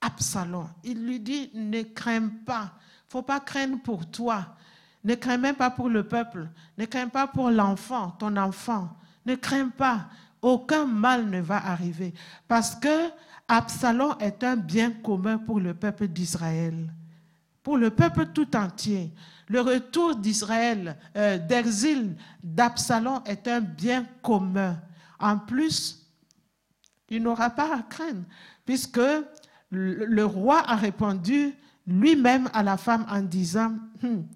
[0.00, 0.68] Absalom.
[0.84, 2.62] Il lui dit, ne crains pas.
[2.64, 4.56] Ne faut pas craindre pour toi.
[5.04, 6.48] Ne crains même pas pour le peuple.
[6.78, 8.96] Ne crains pas pour l'enfant, ton enfant.
[9.26, 10.06] Ne crains pas.
[10.40, 12.14] Aucun mal ne va arriver.
[12.48, 13.10] Parce que
[13.48, 16.92] Absalom est un bien commun pour le peuple d'Israël.
[17.62, 19.12] Pour le peuple tout entier.
[19.52, 24.80] Le retour d'Israël, euh, d'exil d'Absalom est un bien commun.
[25.20, 26.10] En plus,
[27.10, 28.24] il n'aura pas à craindre,
[28.64, 28.98] puisque
[29.68, 31.52] le, roi a répondu
[31.86, 34.26] lui-même à la femme en disant, hum,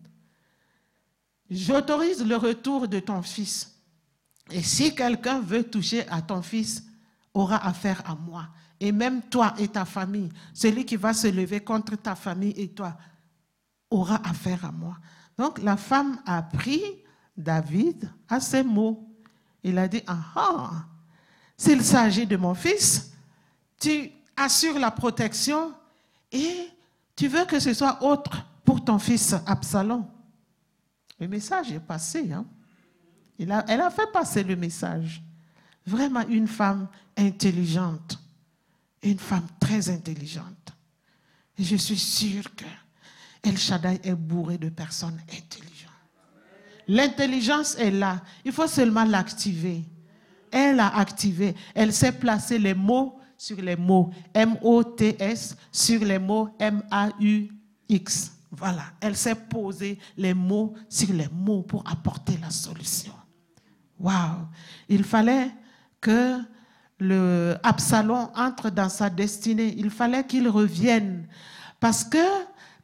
[1.48, 3.74] J'autorise le retour de ton fils.
[4.50, 6.84] Et si quelqu'un veut toucher à ton fils,
[7.32, 8.48] aura affaire à moi.
[8.80, 12.68] Et même toi et ta famille, celui qui va se lever contre ta famille et
[12.68, 12.98] toi,
[13.90, 14.96] aura affaire à moi.
[15.38, 16.82] Donc la femme a pris
[17.36, 19.08] David à ses mots.
[19.62, 20.70] Il a dit, ah, ah
[21.56, 23.12] s'il s'agit de mon fils,
[23.78, 25.72] tu assures la protection
[26.30, 26.68] et
[27.14, 30.06] tu veux que ce soit autre pour ton fils Absalom.
[31.18, 32.30] Le message est passé.
[32.32, 32.44] Hein?
[33.38, 35.22] elle a fait passer le message.
[35.86, 38.18] Vraiment une femme intelligente.
[39.02, 40.72] Une femme très intelligente.
[41.58, 42.64] Et je suis sûre que
[43.46, 45.92] El Shaddai est bourré de personnes intelligentes.
[46.88, 48.20] L'intelligence est là.
[48.44, 49.84] Il faut seulement l'activer.
[50.50, 51.54] Elle a activé.
[51.72, 54.10] Elle sait placer les mots sur les mots.
[54.34, 58.32] M-O-T-S sur les mots M-A-U-X.
[58.50, 63.12] Voilà, elle sait poser les mots sur les mots pour apporter la solution.
[64.00, 64.48] Waouh!
[64.88, 65.50] Il fallait
[66.00, 66.40] que
[66.98, 69.74] le Absalom entre dans sa destinée.
[69.76, 71.28] Il fallait qu'il revienne.
[71.78, 72.18] Parce que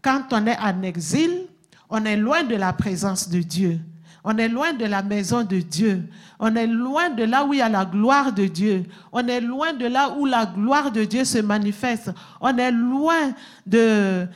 [0.03, 1.47] quand on est en exil,
[1.89, 3.81] on est loin de la présence de Dieu.
[4.25, 6.09] On est loin de la maison de Dieu.
[6.39, 8.85] On est loin de là où il y a la gloire de Dieu.
[9.13, 12.11] On est loin de là où la gloire de Dieu se manifeste.
[12.41, 13.35] On est loin
[13.67, 14.27] de,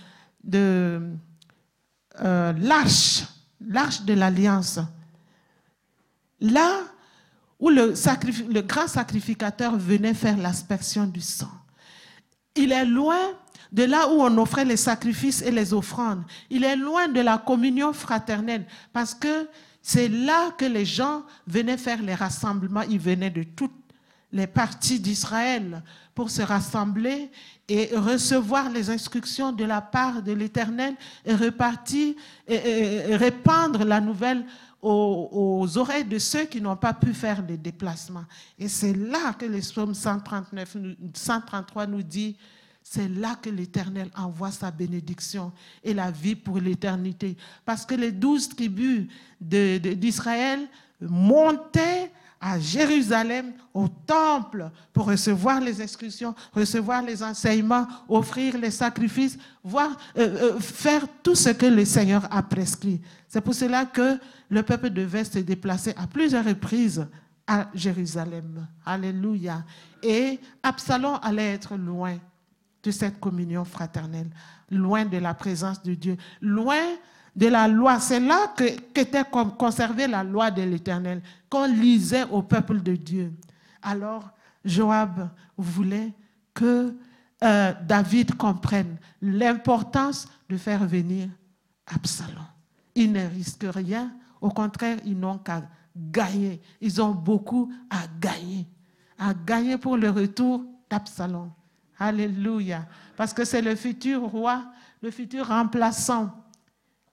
[0.42, 1.00] de
[2.20, 3.24] euh, l'arche,
[3.60, 4.80] l'arche de l'alliance.
[6.40, 6.80] Là
[7.58, 7.94] où le,
[8.52, 11.50] le grand sacrificateur venait faire l'aspersion du sang.
[12.56, 13.18] Il est loin
[13.72, 16.22] de là où on offrait les sacrifices et les offrandes.
[16.50, 19.48] Il est loin de la communion fraternelle parce que
[19.82, 22.82] c'est là que les gens venaient faire les rassemblements.
[22.82, 23.72] Ils venaient de toutes
[24.32, 25.82] les parties d'Israël
[26.14, 27.30] pour se rassembler
[27.68, 32.14] et recevoir les instructions de la part de l'Éternel et repartir
[32.48, 34.44] et, répandre la nouvelle
[34.82, 38.24] aux, oreilles de ceux qui n'ont pas pu faire des déplacements.
[38.58, 40.76] Et c'est là que le psaume 139,
[41.14, 42.36] 133 nous dit,
[42.88, 47.36] c'est là que l'Éternel envoie sa bénédiction et la vie pour l'éternité.
[47.64, 49.08] Parce que les douze tribus
[49.40, 50.68] d'Israël
[51.00, 59.36] montaient à Jérusalem, au temple, pour recevoir les instructions, recevoir les enseignements, offrir les sacrifices,
[59.64, 63.00] voir, euh, euh, faire tout ce que le Seigneur a prescrit.
[63.26, 64.16] C'est pour cela que
[64.48, 67.04] le peuple devait se déplacer à plusieurs reprises
[67.48, 68.68] à Jérusalem.
[68.84, 69.64] Alléluia.
[70.04, 72.16] Et Absalom allait être loin
[72.86, 74.30] de cette communion fraternelle,
[74.70, 76.82] loin de la présence de Dieu, loin
[77.34, 77.98] de la loi.
[77.98, 79.24] C'est là qu'était
[79.58, 81.20] conservée la loi de l'Éternel,
[81.50, 83.32] qu'on lisait au peuple de Dieu.
[83.82, 84.30] Alors,
[84.64, 86.12] Joab voulait
[86.54, 86.94] que
[87.42, 91.28] euh, David comprenne l'importance de faire venir
[91.86, 92.46] Absalom.
[92.94, 95.62] Ils ne risquent rien, au contraire, ils n'ont qu'à
[95.96, 96.62] gagner.
[96.80, 98.66] Ils ont beaucoup à gagner,
[99.18, 101.50] à gagner pour le retour d'Absalom.
[101.98, 102.86] Alléluia.
[103.16, 104.70] Parce que c'est le futur roi,
[105.00, 106.30] le futur remplaçant.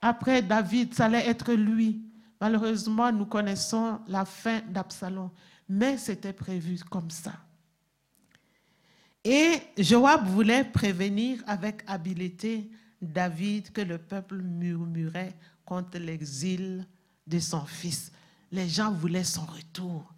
[0.02, 2.02] Après David, ça allait être lui.
[2.40, 5.30] Malheureusement, nous connaissons la fin d'Absalom.
[5.70, 7.34] Mais c'était prévu comme ça.
[9.24, 12.70] Et Joab voulait prévenir avec habileté
[13.02, 15.34] David que le peuple murmurait
[15.66, 16.86] contre l'exil
[17.26, 18.12] de son fils.
[18.52, 20.14] Les gens voulaient son retour.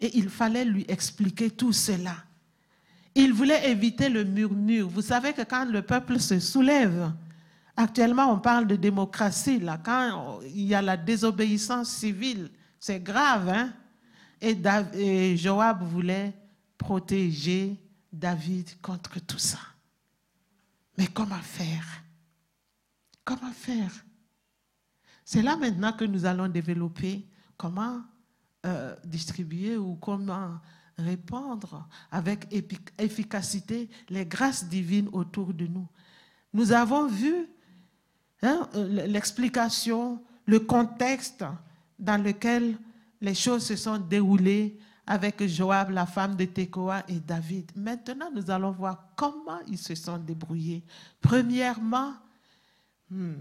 [0.00, 2.16] Et il fallait lui expliquer tout cela.
[3.14, 4.88] Il voulait éviter le murmure.
[4.88, 7.12] Vous savez que quand le peuple se soulève,
[7.76, 12.50] actuellement on parle de démocratie, quand il y a la désobéissance civile,
[12.80, 13.48] c'est grave.
[13.48, 13.72] Hein?
[14.40, 14.56] Et,
[14.94, 16.32] et Joab voulait
[16.78, 17.76] protéger
[18.12, 19.58] David contre tout ça.
[20.98, 22.02] Mais comment faire?
[23.24, 23.90] Comment faire?
[25.24, 28.02] C'est là maintenant que nous allons développer comment
[28.66, 30.60] euh, distribuer ou comment
[30.98, 32.46] répandre avec
[32.98, 35.88] efficacité les grâces divines autour de nous.
[36.52, 37.48] Nous avons vu
[38.42, 41.44] hein, l'explication, le contexte
[41.98, 42.76] dans lequel
[43.20, 47.72] les choses se sont déroulées avec Joab, la femme de Tekoa et David.
[47.74, 50.84] Maintenant, nous allons voir comment ils se sont débrouillés.
[51.20, 52.14] Premièrement,
[53.10, 53.34] hmm,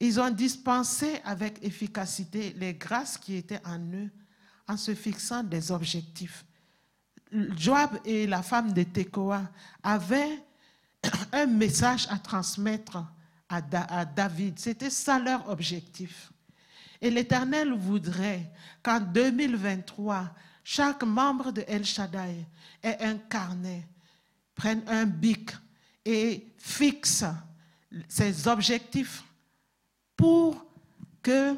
[0.00, 4.10] ils ont dispensé avec efficacité les grâces qui étaient en eux
[4.68, 6.44] en se fixant des objectifs.
[7.32, 9.42] Joab et la femme de Tekoa
[9.82, 10.42] avaient
[11.32, 13.04] un message à transmettre
[13.48, 14.58] à, David.
[14.58, 16.32] C'était ça leur objectif.
[17.00, 18.50] Et l'Éternel voudrait
[18.82, 20.28] qu'en 2023,
[20.64, 22.46] chaque membre de El Shaddai
[22.82, 23.86] ait un carnet,
[24.54, 25.50] prenne un bic
[26.04, 27.24] et fixe
[28.08, 29.22] ses objectifs
[30.16, 30.64] pour
[31.22, 31.54] que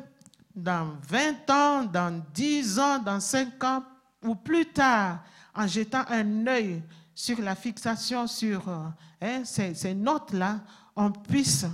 [0.55, 3.85] dans 20 ans, dans 10 ans, dans 5 ans
[4.23, 5.23] ou plus tard,
[5.59, 6.83] en jetant un œil
[7.15, 8.87] sur la fixation sur euh,
[9.21, 10.61] hein, ces, notes-là,
[10.95, 11.67] on puisse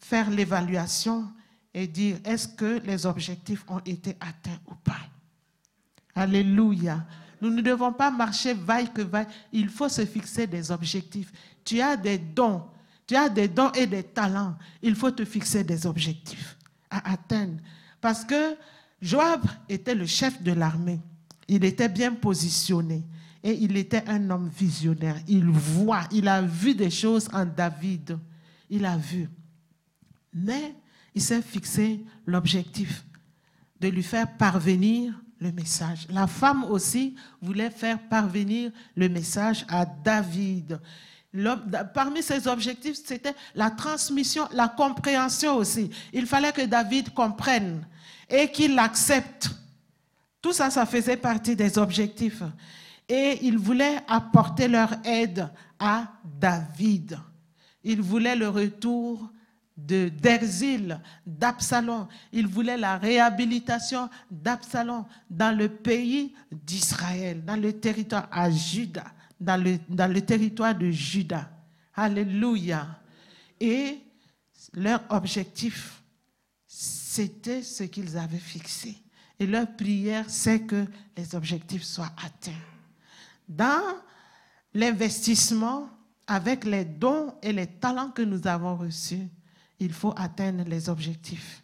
[0.00, 1.30] faire l'évaluation
[1.72, 4.98] et dire est-ce que les objectifs ont été atteints ou pas?
[6.12, 7.06] Alléluia.
[7.40, 9.28] Nous ne devons pas marcher vaille que vaille.
[9.52, 11.30] Il faut se fixer des objectifs.
[11.64, 12.64] Tu as des dons.
[13.06, 14.56] Tu as des dons et des talents.
[14.82, 16.56] Il faut te fixer des objectifs
[16.90, 17.60] à atteindre.
[18.00, 18.56] Parce que
[19.00, 20.98] Joab était le chef de l'armée.
[21.48, 23.04] Il était bien positionné
[23.42, 25.16] et il était un homme visionnaire.
[25.26, 28.18] Il voit, il a vu des choses en David.
[28.68, 29.28] Il a vu.
[30.32, 30.74] Mais
[31.14, 33.04] il s'est fixé l'objectif
[33.80, 36.06] de lui faire parvenir le message.
[36.10, 40.80] La femme aussi voulait faire parvenir le message à David.
[41.94, 45.90] Parmi ses objectifs, c'était la transmission, la compréhension aussi.
[46.12, 47.86] Il fallait que David comprenne
[48.28, 49.50] et qu'il accepte.
[50.40, 52.42] Tout ça, ça faisait partie des objectifs.
[53.08, 57.18] Et il voulait apporter leur aide à David.
[57.82, 59.30] Il voulait le retour
[59.76, 62.08] d'exil d'Absalom.
[62.32, 69.04] Il voulait la réhabilitation d'Absalom dans le pays d'Israël, dans le territoire à Juda,
[69.40, 71.50] dans le, dans le territoire de Juda.
[71.94, 72.86] Alléluia.
[73.60, 73.98] Et
[74.74, 76.02] leur objectif,
[76.66, 78.96] c'était ce qu'ils avaient fixé.
[79.40, 80.86] Et leur prière, c'est que
[81.16, 82.52] les objectifs soient atteints.
[83.48, 83.82] Dans
[84.74, 85.88] l'investissement,
[86.26, 89.28] avec les dons et les talents que nous avons reçus,
[89.80, 91.62] il faut atteindre les objectifs,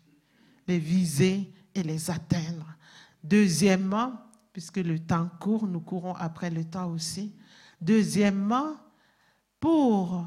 [0.66, 2.66] les viser et les atteindre.
[3.22, 4.12] Deuxièmement,
[4.52, 7.34] puisque le temps court, nous courons après le temps aussi.
[7.80, 8.76] Deuxièmement,
[9.58, 10.24] pour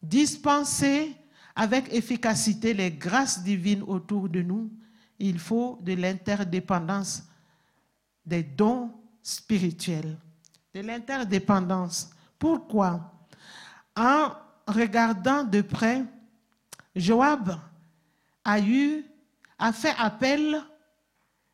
[0.00, 1.16] dispenser
[1.56, 4.70] avec efficacité les grâces divines autour de nous,
[5.24, 7.22] il faut de l'interdépendance
[8.26, 10.18] des dons spirituels.
[10.74, 12.10] De l'interdépendance.
[12.38, 13.10] Pourquoi?
[13.96, 14.32] En
[14.66, 16.04] regardant de près
[16.94, 17.58] Joab
[18.44, 20.60] a fait appel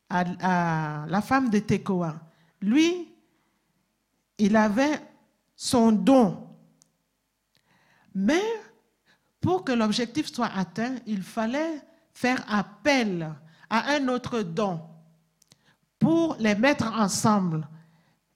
[0.08, 2.20] à, la femme de Tekoa.
[2.60, 3.14] Lui,
[4.38, 5.00] il avait
[5.54, 6.48] son don.
[8.16, 8.42] Mais
[9.40, 11.80] pour que l'objectif soit atteint, il fallait
[12.12, 13.32] faire appel
[13.70, 14.80] à un autre don
[15.98, 17.66] pour les mettre ensemble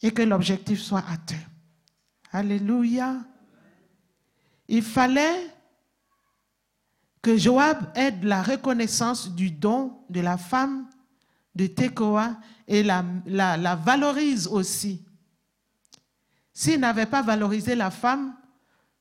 [0.00, 1.34] et que l'objectif soit atteint.
[2.32, 3.16] Alléluia.
[4.68, 5.54] il fallait
[7.22, 10.88] que Joab ait la reconnaissance du don de la femme
[11.54, 12.36] de Tekoa
[12.68, 13.02] et la,
[13.76, 15.02] valorise aussi.
[16.52, 18.36] S'il n'avait pas valorisé la femme,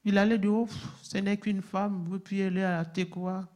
[0.05, 0.67] il allait dire, oh,
[1.01, 3.47] ce n'est qu'une femme, vous pouvez aller à Tekoa.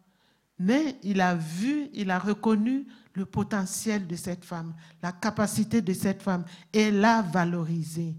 [0.60, 5.94] Mais il a vu, il a reconnu le potentiel de cette femme, la capacité de
[5.94, 8.16] cette femme, et l'a valorisée.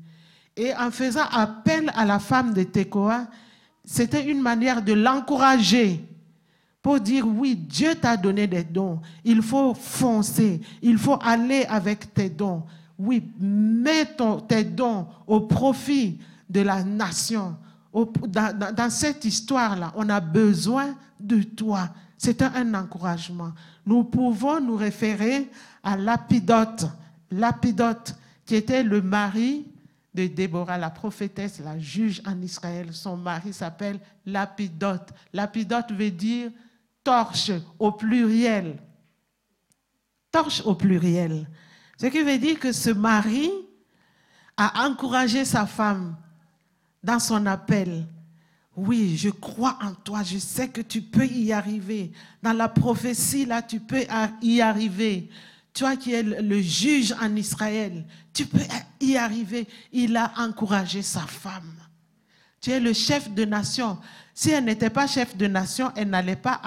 [0.57, 3.29] Et en faisant appel à la femme de Tekoa,
[3.85, 6.05] c'était une manière de l'encourager
[6.83, 9.01] pour dire oui, Dieu t'a donné des dons.
[9.25, 12.65] Il faut foncer, il faut aller avec tes dons.
[12.99, 14.17] Oui, mets
[14.49, 16.19] tes dons au profit
[16.49, 17.57] de la nation.
[17.95, 21.89] dans, cette histoire-là, on a besoin de toi.
[22.19, 23.53] C'est un, encouragement.
[23.87, 25.49] Nous pouvons nous référer
[25.85, 26.87] à Lapidote.
[27.31, 29.67] Lapidote, qui était le mari
[30.13, 32.93] de Déborah, la prophétesse, la juge en Israël.
[32.93, 35.11] Son mari s'appelle Lapidote.
[35.33, 36.51] Lapidote veut dire
[37.05, 38.79] torche au pluriel.
[40.33, 41.49] Torche au pluriel.
[42.01, 43.51] Ce qui veut dire que ce mari
[44.57, 46.17] a encouragé sa femme
[47.03, 48.07] dans son appel.
[48.81, 52.13] Oui, je crois en toi, je sais que tu peux y arriver.
[52.41, 54.05] Dans la prophétie, là, tu peux
[54.41, 55.29] y arriver.
[55.75, 58.61] Toi qui es le juge en Israël, tu peux
[59.01, 59.67] y arriver.
[59.93, 61.75] Il a encouragé sa femme.
[62.61, 63.99] Tu es le chef de nation.
[64.33, 66.61] Si elle n'était pas chef de nation, elle n'allait pas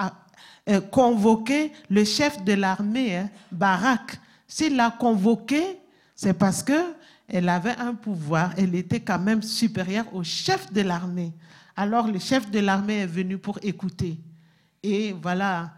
[0.68, 4.20] euh, convoquer le chef de l'armée, hein, Barak.
[4.46, 5.78] S'il l'a convoqué,
[6.14, 6.92] c'est parce que
[7.26, 11.32] elle avait un pouvoir, elle était quand même supérieure au chef de l'armée.
[11.76, 14.18] Alors le chef de l'armée est venu pour écouter.
[14.82, 15.72] Et voilà,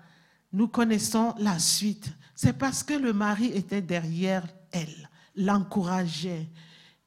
[0.52, 2.12] nous connaissons la suite.
[2.34, 6.48] C'est parce que le mari était derrière elle, l'encourageait.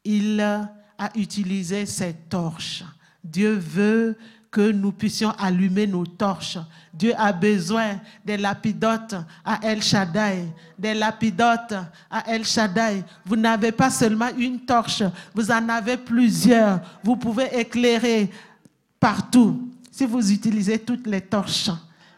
[0.03, 0.71] Il a
[1.15, 2.83] utilisé ses torches.
[3.23, 4.17] Dieu veut
[4.49, 6.57] que nous puissions allumer nos torches.
[6.93, 10.47] Dieu a besoin des lapidotes à El Shaddai,
[10.79, 11.75] des lapidotes
[12.09, 13.03] à El Shaddai.
[13.25, 15.03] Vous n'avez pas seulement une torche,
[15.35, 16.79] vous en avez plusieurs.
[17.03, 18.31] Vous pouvez éclairer
[18.99, 21.69] partout si vous utilisez toutes les torches.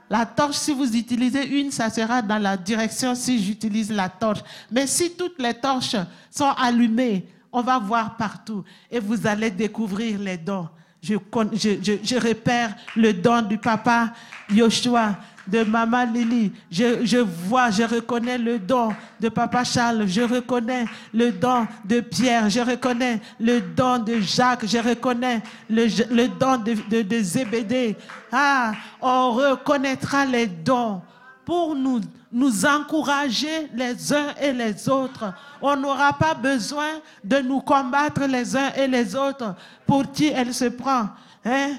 [0.10, 4.40] La torche, si vous utilisez une, ça sera dans la direction si j'utilise la torche.
[4.72, 5.96] Mais si toutes les torches
[6.32, 10.68] sont allumées, on va voir partout et vous allez découvrir les dons.
[11.02, 14.14] Je, repère le don du papa
[14.50, 15.18] Yoshua,
[15.52, 16.52] de maman Lily.
[16.70, 18.90] Je, je, vois, je reconnais le don
[19.20, 20.08] de papa Charles.
[20.08, 22.50] Je reconnais le don de Pierre.
[22.50, 24.66] Je reconnais le don de Jacques.
[24.66, 27.96] Je reconnais le, le don de, de, de Zébédée.
[28.32, 31.02] Ah, on reconnaîtra les dons
[31.46, 32.00] pour nous,
[32.32, 35.34] nous encourager les uns et les autres.
[35.60, 39.56] On n'aura pas besoin de nous combattre les uns et les autres.
[39.88, 41.10] Pour qui elle se prend
[41.44, 41.72] hein?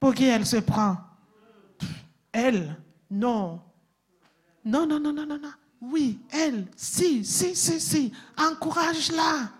[0.00, 0.96] Pour qui elle se prend
[2.34, 2.76] Elle
[3.08, 3.60] Non.
[4.64, 5.38] Non, non, non, non, non.
[5.80, 8.12] Oui, elle, si, si, si, si.
[8.36, 9.50] Encourage-la.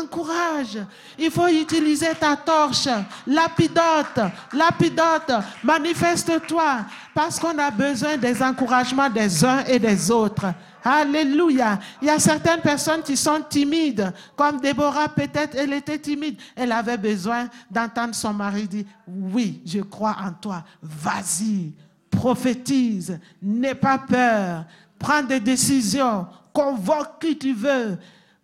[0.00, 0.78] Encourage.
[1.18, 2.88] Il faut utiliser ta torche.
[3.26, 4.20] Lapidote.
[4.52, 5.32] Lapidote.
[5.62, 6.86] Manifeste-toi.
[7.14, 10.46] Parce qu'on a besoin des encouragements des uns et des autres.
[10.82, 11.78] Alléluia.
[12.00, 14.12] Il y a certaines personnes qui sont timides.
[14.36, 16.40] Comme Déborah, peut-être, elle était timide.
[16.54, 20.64] Elle avait besoin d'entendre son mari dire, oui, je crois en toi.
[20.80, 21.72] Vas-y.
[22.16, 23.20] Prophétise.
[23.42, 24.64] N'aie pas peur.
[24.98, 26.26] Prends des décisions.
[26.52, 27.98] Convoque qui tu veux.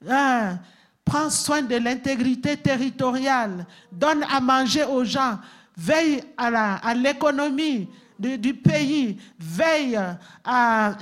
[0.09, 0.59] Hein?
[1.05, 3.66] Prends soin de l'intégrité territoriale.
[3.91, 5.39] Donne à manger aux gens.
[5.77, 9.16] Veille à l'économie du pays.
[9.39, 9.99] Veille
[10.45, 10.95] à,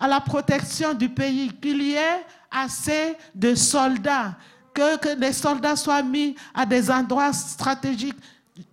[0.00, 1.50] la protection du pays.
[1.60, 4.36] Qu'il y ait assez de soldats.
[4.74, 8.18] Que les soldats soient mis à des endroits stratégiques.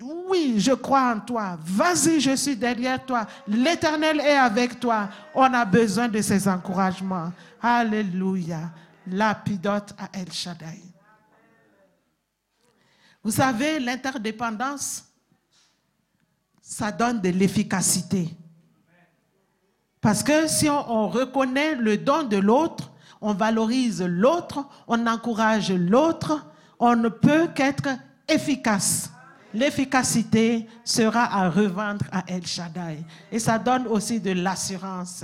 [0.02, 1.58] Oui, je crois en toi.
[1.62, 3.26] Vas-y, je suis derrière toi.
[3.48, 5.10] L'Éternel est avec toi.
[5.34, 7.32] On a besoin de ces encouragements.
[7.62, 8.72] Alléluia
[9.12, 10.82] lapidote à El Shaddai.
[13.24, 15.06] Vous savez, l'interdépendance,
[16.62, 18.30] ça donne de l'efficacité.
[20.02, 26.46] Parce que si on, reconnaît le don de l'autre, on valorise l'autre, on encourage l'autre,
[26.80, 27.90] on ne peut qu'être
[28.28, 29.10] efficace.
[29.54, 33.04] L'efficacité sera à revendre à El Shaddai.
[33.32, 35.24] Et ça donne aussi de l'assurance.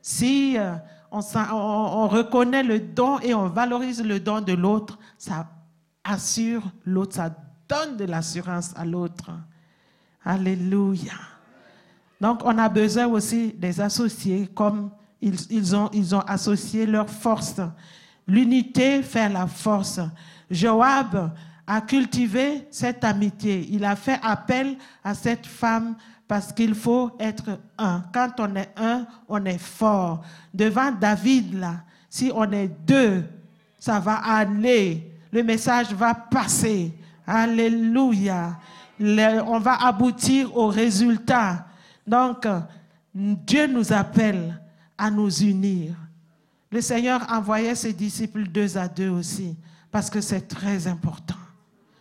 [0.00, 0.74] Si euh,
[1.10, 5.46] on, reconnaît le don et on valorise le don de l'autre, ça
[6.04, 7.30] assure l'autre, ça
[7.68, 9.30] donne de l'assurance à l'autre.
[10.24, 11.12] Alléluia.
[12.20, 14.90] Donc, on a besoin aussi des associés, comme
[15.20, 17.60] ils, ont, ils ont associé leur force.
[18.26, 20.00] L'unité fait la force.
[20.50, 21.32] Joab
[21.70, 23.68] à cultiver cette amitié.
[23.70, 25.96] Il a fait appel à cette femme
[26.26, 28.02] parce qu'il faut être un.
[28.12, 30.22] Quand on est un, on est fort.
[30.52, 33.22] Devant David, là, si on est deux,
[33.78, 35.12] ça va aller.
[35.30, 36.94] Le message va passer.
[37.26, 38.58] Alléluia.
[38.98, 41.66] on va aboutir au résultat.
[42.06, 42.46] Donc,
[43.14, 44.58] Dieu nous appelle
[44.96, 45.94] à nous unir.
[46.70, 49.54] Le Seigneur envoyait ses disciples deux à deux aussi,
[49.90, 51.37] parce que c'est très important.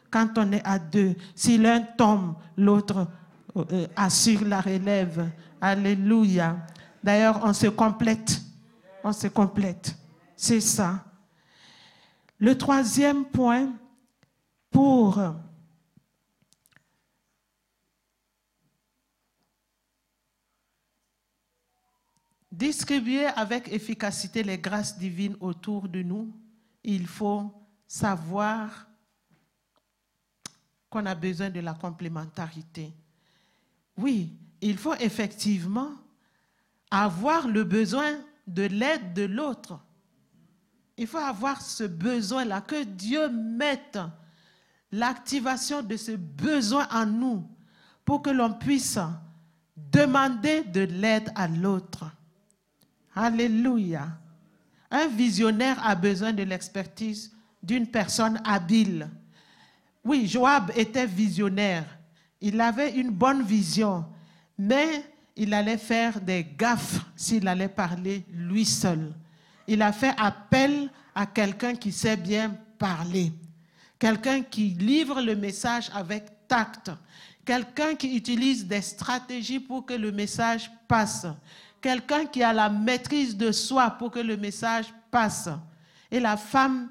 [0.10, 3.08] Quand on est à deux, si l'un tombe, l'autre
[3.56, 5.30] euh, assure la relève.
[5.60, 6.58] Alléluia.
[7.04, 8.42] D'ailleurs, on se complète.
[9.04, 9.96] On se complète.
[10.36, 11.04] C'est ça.
[12.40, 13.74] Le troisième point
[14.70, 15.20] pour
[22.52, 26.34] distribuer avec efficacité les grâces divines autour de nous,
[26.84, 27.52] il faut
[27.88, 28.87] savoir
[30.98, 32.92] qu'on a besoin de la complémentarité.
[33.98, 35.92] Oui, il faut effectivement
[36.90, 38.16] avoir le besoin
[38.48, 39.80] de l'aide de l'autre.
[40.98, 44.00] Il faut avoir ce besoin-là, que Dieu mette
[44.92, 47.48] l'activation de ce besoin en nous
[48.04, 48.98] pour que l'on puisse
[49.76, 52.06] demander de l'aide à l'autre.
[53.14, 54.08] Alléluia.
[54.90, 59.10] Un visionnaire a besoin de l'expertise d'une personne habile.
[60.08, 61.84] Oui, Joab était visionnaire.
[62.40, 64.06] Il avait une bonne vision,
[64.58, 65.04] mais
[65.36, 69.14] il allait faire des gaffes s'il allait parler lui seul.
[69.68, 73.34] Il a fait appel à quelqu'un qui sait bien parler,
[74.00, 76.90] quelqu'un qui livre le message avec tact,
[77.44, 81.28] quelqu'un qui utilise des stratégies pour que le message passe,
[81.82, 85.50] quelqu'un qui a la maîtrise de soi pour que le message passe.
[86.10, 86.88] Et la femme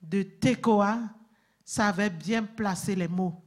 [0.00, 0.98] de Tekoa
[1.64, 3.44] savait bien placer les mots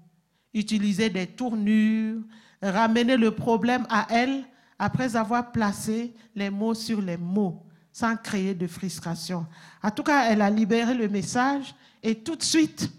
[0.57, 2.22] utiliser des tournures,
[2.61, 4.43] ramener le problème à elle
[4.80, 9.47] après avoir placé les mots sur les mots sans créer de frustration.
[9.82, 12.91] En tout cas, elle a libéré le message et tout de suite,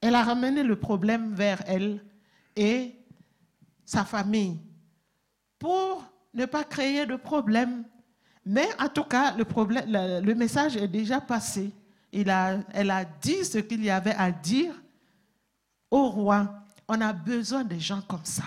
[0.00, 2.04] elle a ramené le problème vers elle
[2.56, 2.92] et
[3.84, 4.58] sa famille
[5.58, 7.84] pour ne pas créer de problème.
[8.44, 9.44] Mais en tout cas, le,
[10.20, 11.72] le, message est déjà passé.
[12.12, 14.74] Il a, elle a dit ce qu'il y avait à dire
[15.90, 16.64] au roi.
[16.88, 18.44] On a besoin de gens comme ça.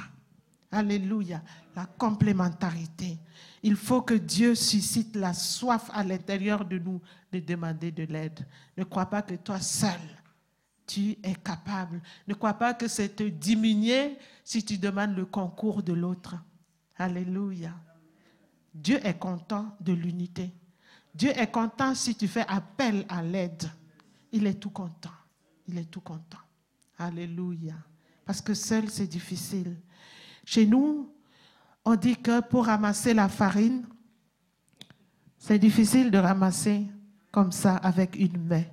[0.72, 1.42] Alléluia.
[1.76, 3.18] La complémentarité.
[3.64, 7.02] Il faut que Dieu suscite la soif à l'intérieur de nous
[7.32, 8.46] de demander de l'aide.
[8.78, 10.00] Ne crois pas que toi seul,
[10.88, 12.02] tu es capable.
[12.28, 16.36] Ne crois pas que c'est te diminuer si tu demandes le concours de l'autre.
[16.98, 17.74] Alléluia.
[18.74, 20.52] Dieu est content de l'unité.
[21.14, 23.70] Dieu est content si tu fais appel à l'aide.
[24.32, 25.10] Il est tout content.
[25.68, 26.40] Il est tout content.
[26.98, 27.76] Alléluia
[28.30, 29.76] parce que seul, c'est difficile.
[30.46, 31.12] Chez nous,
[31.84, 33.88] on dit que pour ramasser la farine,
[35.40, 36.86] c'est difficile de ramasser
[37.32, 38.66] comme ça avec une main.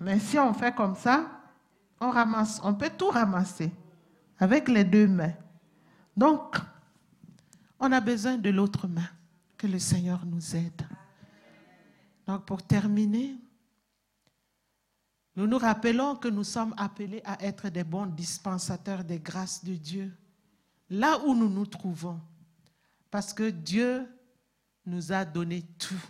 [0.00, 1.30] Mais si on fait comme ça,
[2.00, 3.70] on ramasse, on peut tout ramasser
[4.40, 5.34] avec les deux mains.
[6.16, 6.56] Donc,
[7.78, 9.08] on a besoin de l'autre main,
[9.62, 10.82] que le Seigneur nous aide.
[12.26, 13.36] Donc, pour terminer,
[15.36, 19.74] nous nous rappelons que nous sommes appelés à être des bons dispensateurs des grâces de
[19.74, 20.12] Dieu,
[20.90, 22.20] là où nous nous trouvons,
[23.08, 24.04] parce que Dieu
[24.84, 26.04] nous a donné tout,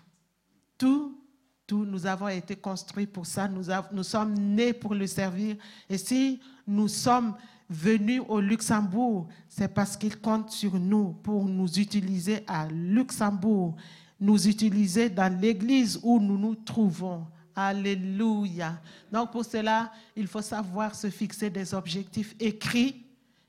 [0.78, 1.22] tout,
[1.66, 1.84] tout.
[1.84, 5.56] Nous avons été construits pour ça, nous, nous sommes nés pour le servir.
[5.90, 7.36] Et si nous sommes
[7.72, 13.74] venus au Luxembourg, c'est parce qu'il compte sur nous pour nous utiliser à Luxembourg,
[14.20, 17.26] nous utiliser dans l'église où nous nous trouvons.
[17.54, 18.80] Alléluia.
[19.10, 23.04] Donc pour cela, il faut savoir se fixer des objectifs écrits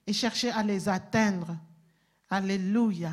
[0.05, 1.55] et chercher à les atteindre.
[2.29, 3.11] Alléluia.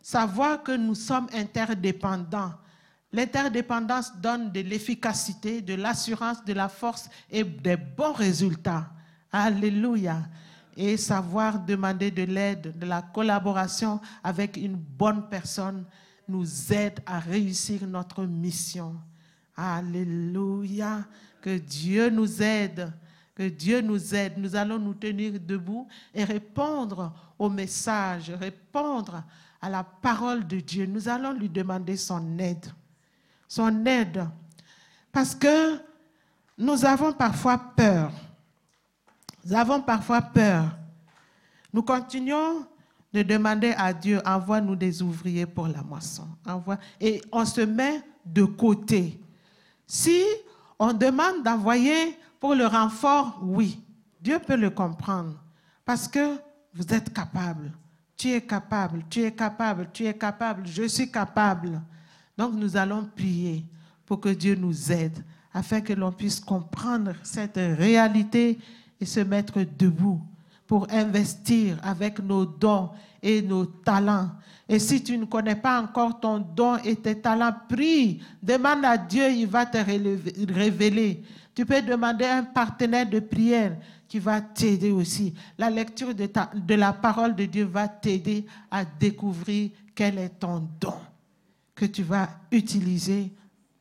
[0.00, 2.52] Savoir que nous sommes interdépendants.
[3.12, 8.90] L'interdépendance donne de l'efficacité, de l'assurance, de la force et des bons résultats.
[9.38, 10.22] Alléluia.
[10.78, 15.84] Et savoir demander de l'aide, de la collaboration avec une bonne personne
[16.26, 18.94] nous aide à réussir notre mission.
[19.54, 21.04] Alléluia.
[21.42, 22.90] Que Dieu nous aide.
[23.34, 24.38] Que Dieu nous aide.
[24.38, 29.22] Nous allons nous tenir debout et répondre au message, répondre
[29.60, 30.86] à la parole de Dieu.
[30.86, 32.66] Nous allons lui demander son aide.
[33.46, 34.26] Son aide.
[35.12, 35.78] Parce que
[36.56, 38.10] nous avons parfois peur.
[39.46, 40.76] Nous avons parfois peur.
[41.72, 42.66] Nous continuons
[43.12, 46.26] de demander à Dieu, envoie-nous des ouvriers pour la moisson.
[46.44, 49.20] Envoie, et on se met de côté.
[49.86, 50.20] Si
[50.78, 53.80] On demande d'envoyer pour le renfort, oui.
[54.20, 55.34] Dieu peut le comprendre
[55.84, 56.36] parce que
[56.74, 57.72] vous êtes capable.
[58.16, 61.80] Tu es capable, tu es capable, tu es capable, je suis capable.
[62.36, 63.64] Donc nous allons prier
[64.04, 65.24] pour que Dieu nous aide
[65.54, 68.58] afin que l'on puisse comprendre cette réalité
[69.00, 70.20] et se mettre debout
[70.66, 72.90] pour investir avec nos dons
[73.22, 74.30] et nos talents.
[74.68, 78.98] Et si tu ne connais pas encore ton don et tes talents, prie, demande à
[78.98, 81.22] Dieu, il va te révéler.
[81.54, 83.76] Tu peux demander un partenaire de prière
[84.08, 85.34] qui va t'aider aussi.
[85.56, 90.68] La lecture de, de la parole de Dieu va t'aider à découvrir quel est ton
[90.80, 90.94] don
[91.74, 93.32] que tu vas utiliser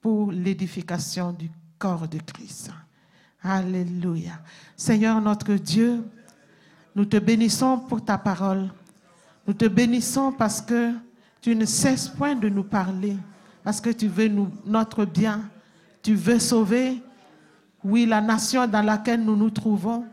[0.02, 1.50] pour l'édification du
[1.80, 2.72] corps de Christ.
[3.48, 4.40] Alléluia.
[4.76, 6.04] Seigneur notre Dieu,
[6.96, 8.70] nous te bénissons pour ta parole.
[9.46, 10.94] Nous te bénissons parce que
[11.42, 13.16] tu ne cesses point de nous parler,
[13.64, 14.32] parce que tu veux
[14.66, 15.42] notre bien.
[16.02, 17.04] Tu veux sauver,
[17.84, 20.06] oui, la nation dans laquelle nous nous trouvons.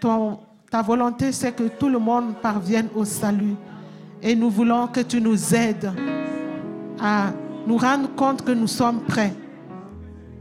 [0.00, 3.54] Ta volonté, c'est que tout le monde parvienne au salut.
[4.22, 5.92] Et nous voulons que tu nous aides
[6.98, 7.32] à
[7.66, 9.34] nous rendre compte que nous sommes prêts.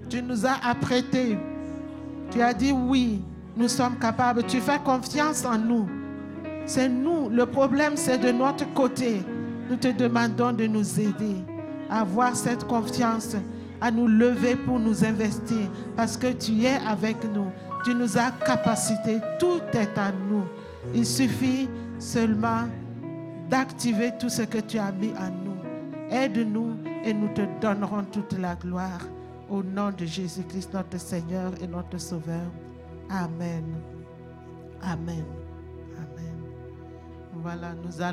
[0.10, 1.38] Tu nous as apprêtés.
[2.32, 3.22] Tu as dit oui,
[3.56, 4.44] nous sommes capables.
[4.44, 5.88] Tu fais confiance en nous.
[6.66, 7.30] C'est nous.
[7.30, 9.22] Le problème, c'est de notre côté.
[9.70, 11.44] Nous te demandons de nous aider
[11.90, 13.36] à avoir cette confiance,
[13.82, 17.48] à nous lever pour nous investir, parce que tu es avec nous.
[17.84, 19.20] Tu nous as capacité.
[19.40, 20.44] Tout est à nous.
[20.94, 21.70] Il suffit
[22.00, 22.64] seulement
[23.50, 25.56] d'activer tout ce que tu as mis en nous.
[26.10, 29.00] Aide-nous et nous te donnerons toute la gloire.
[29.50, 32.52] Au nom de Jésus-Christ, notre Seigneur et notre Sauveur.
[33.10, 33.64] Amen.
[34.82, 35.26] Amen.
[35.98, 36.38] Amen.
[37.34, 38.04] Voilà, nous allons.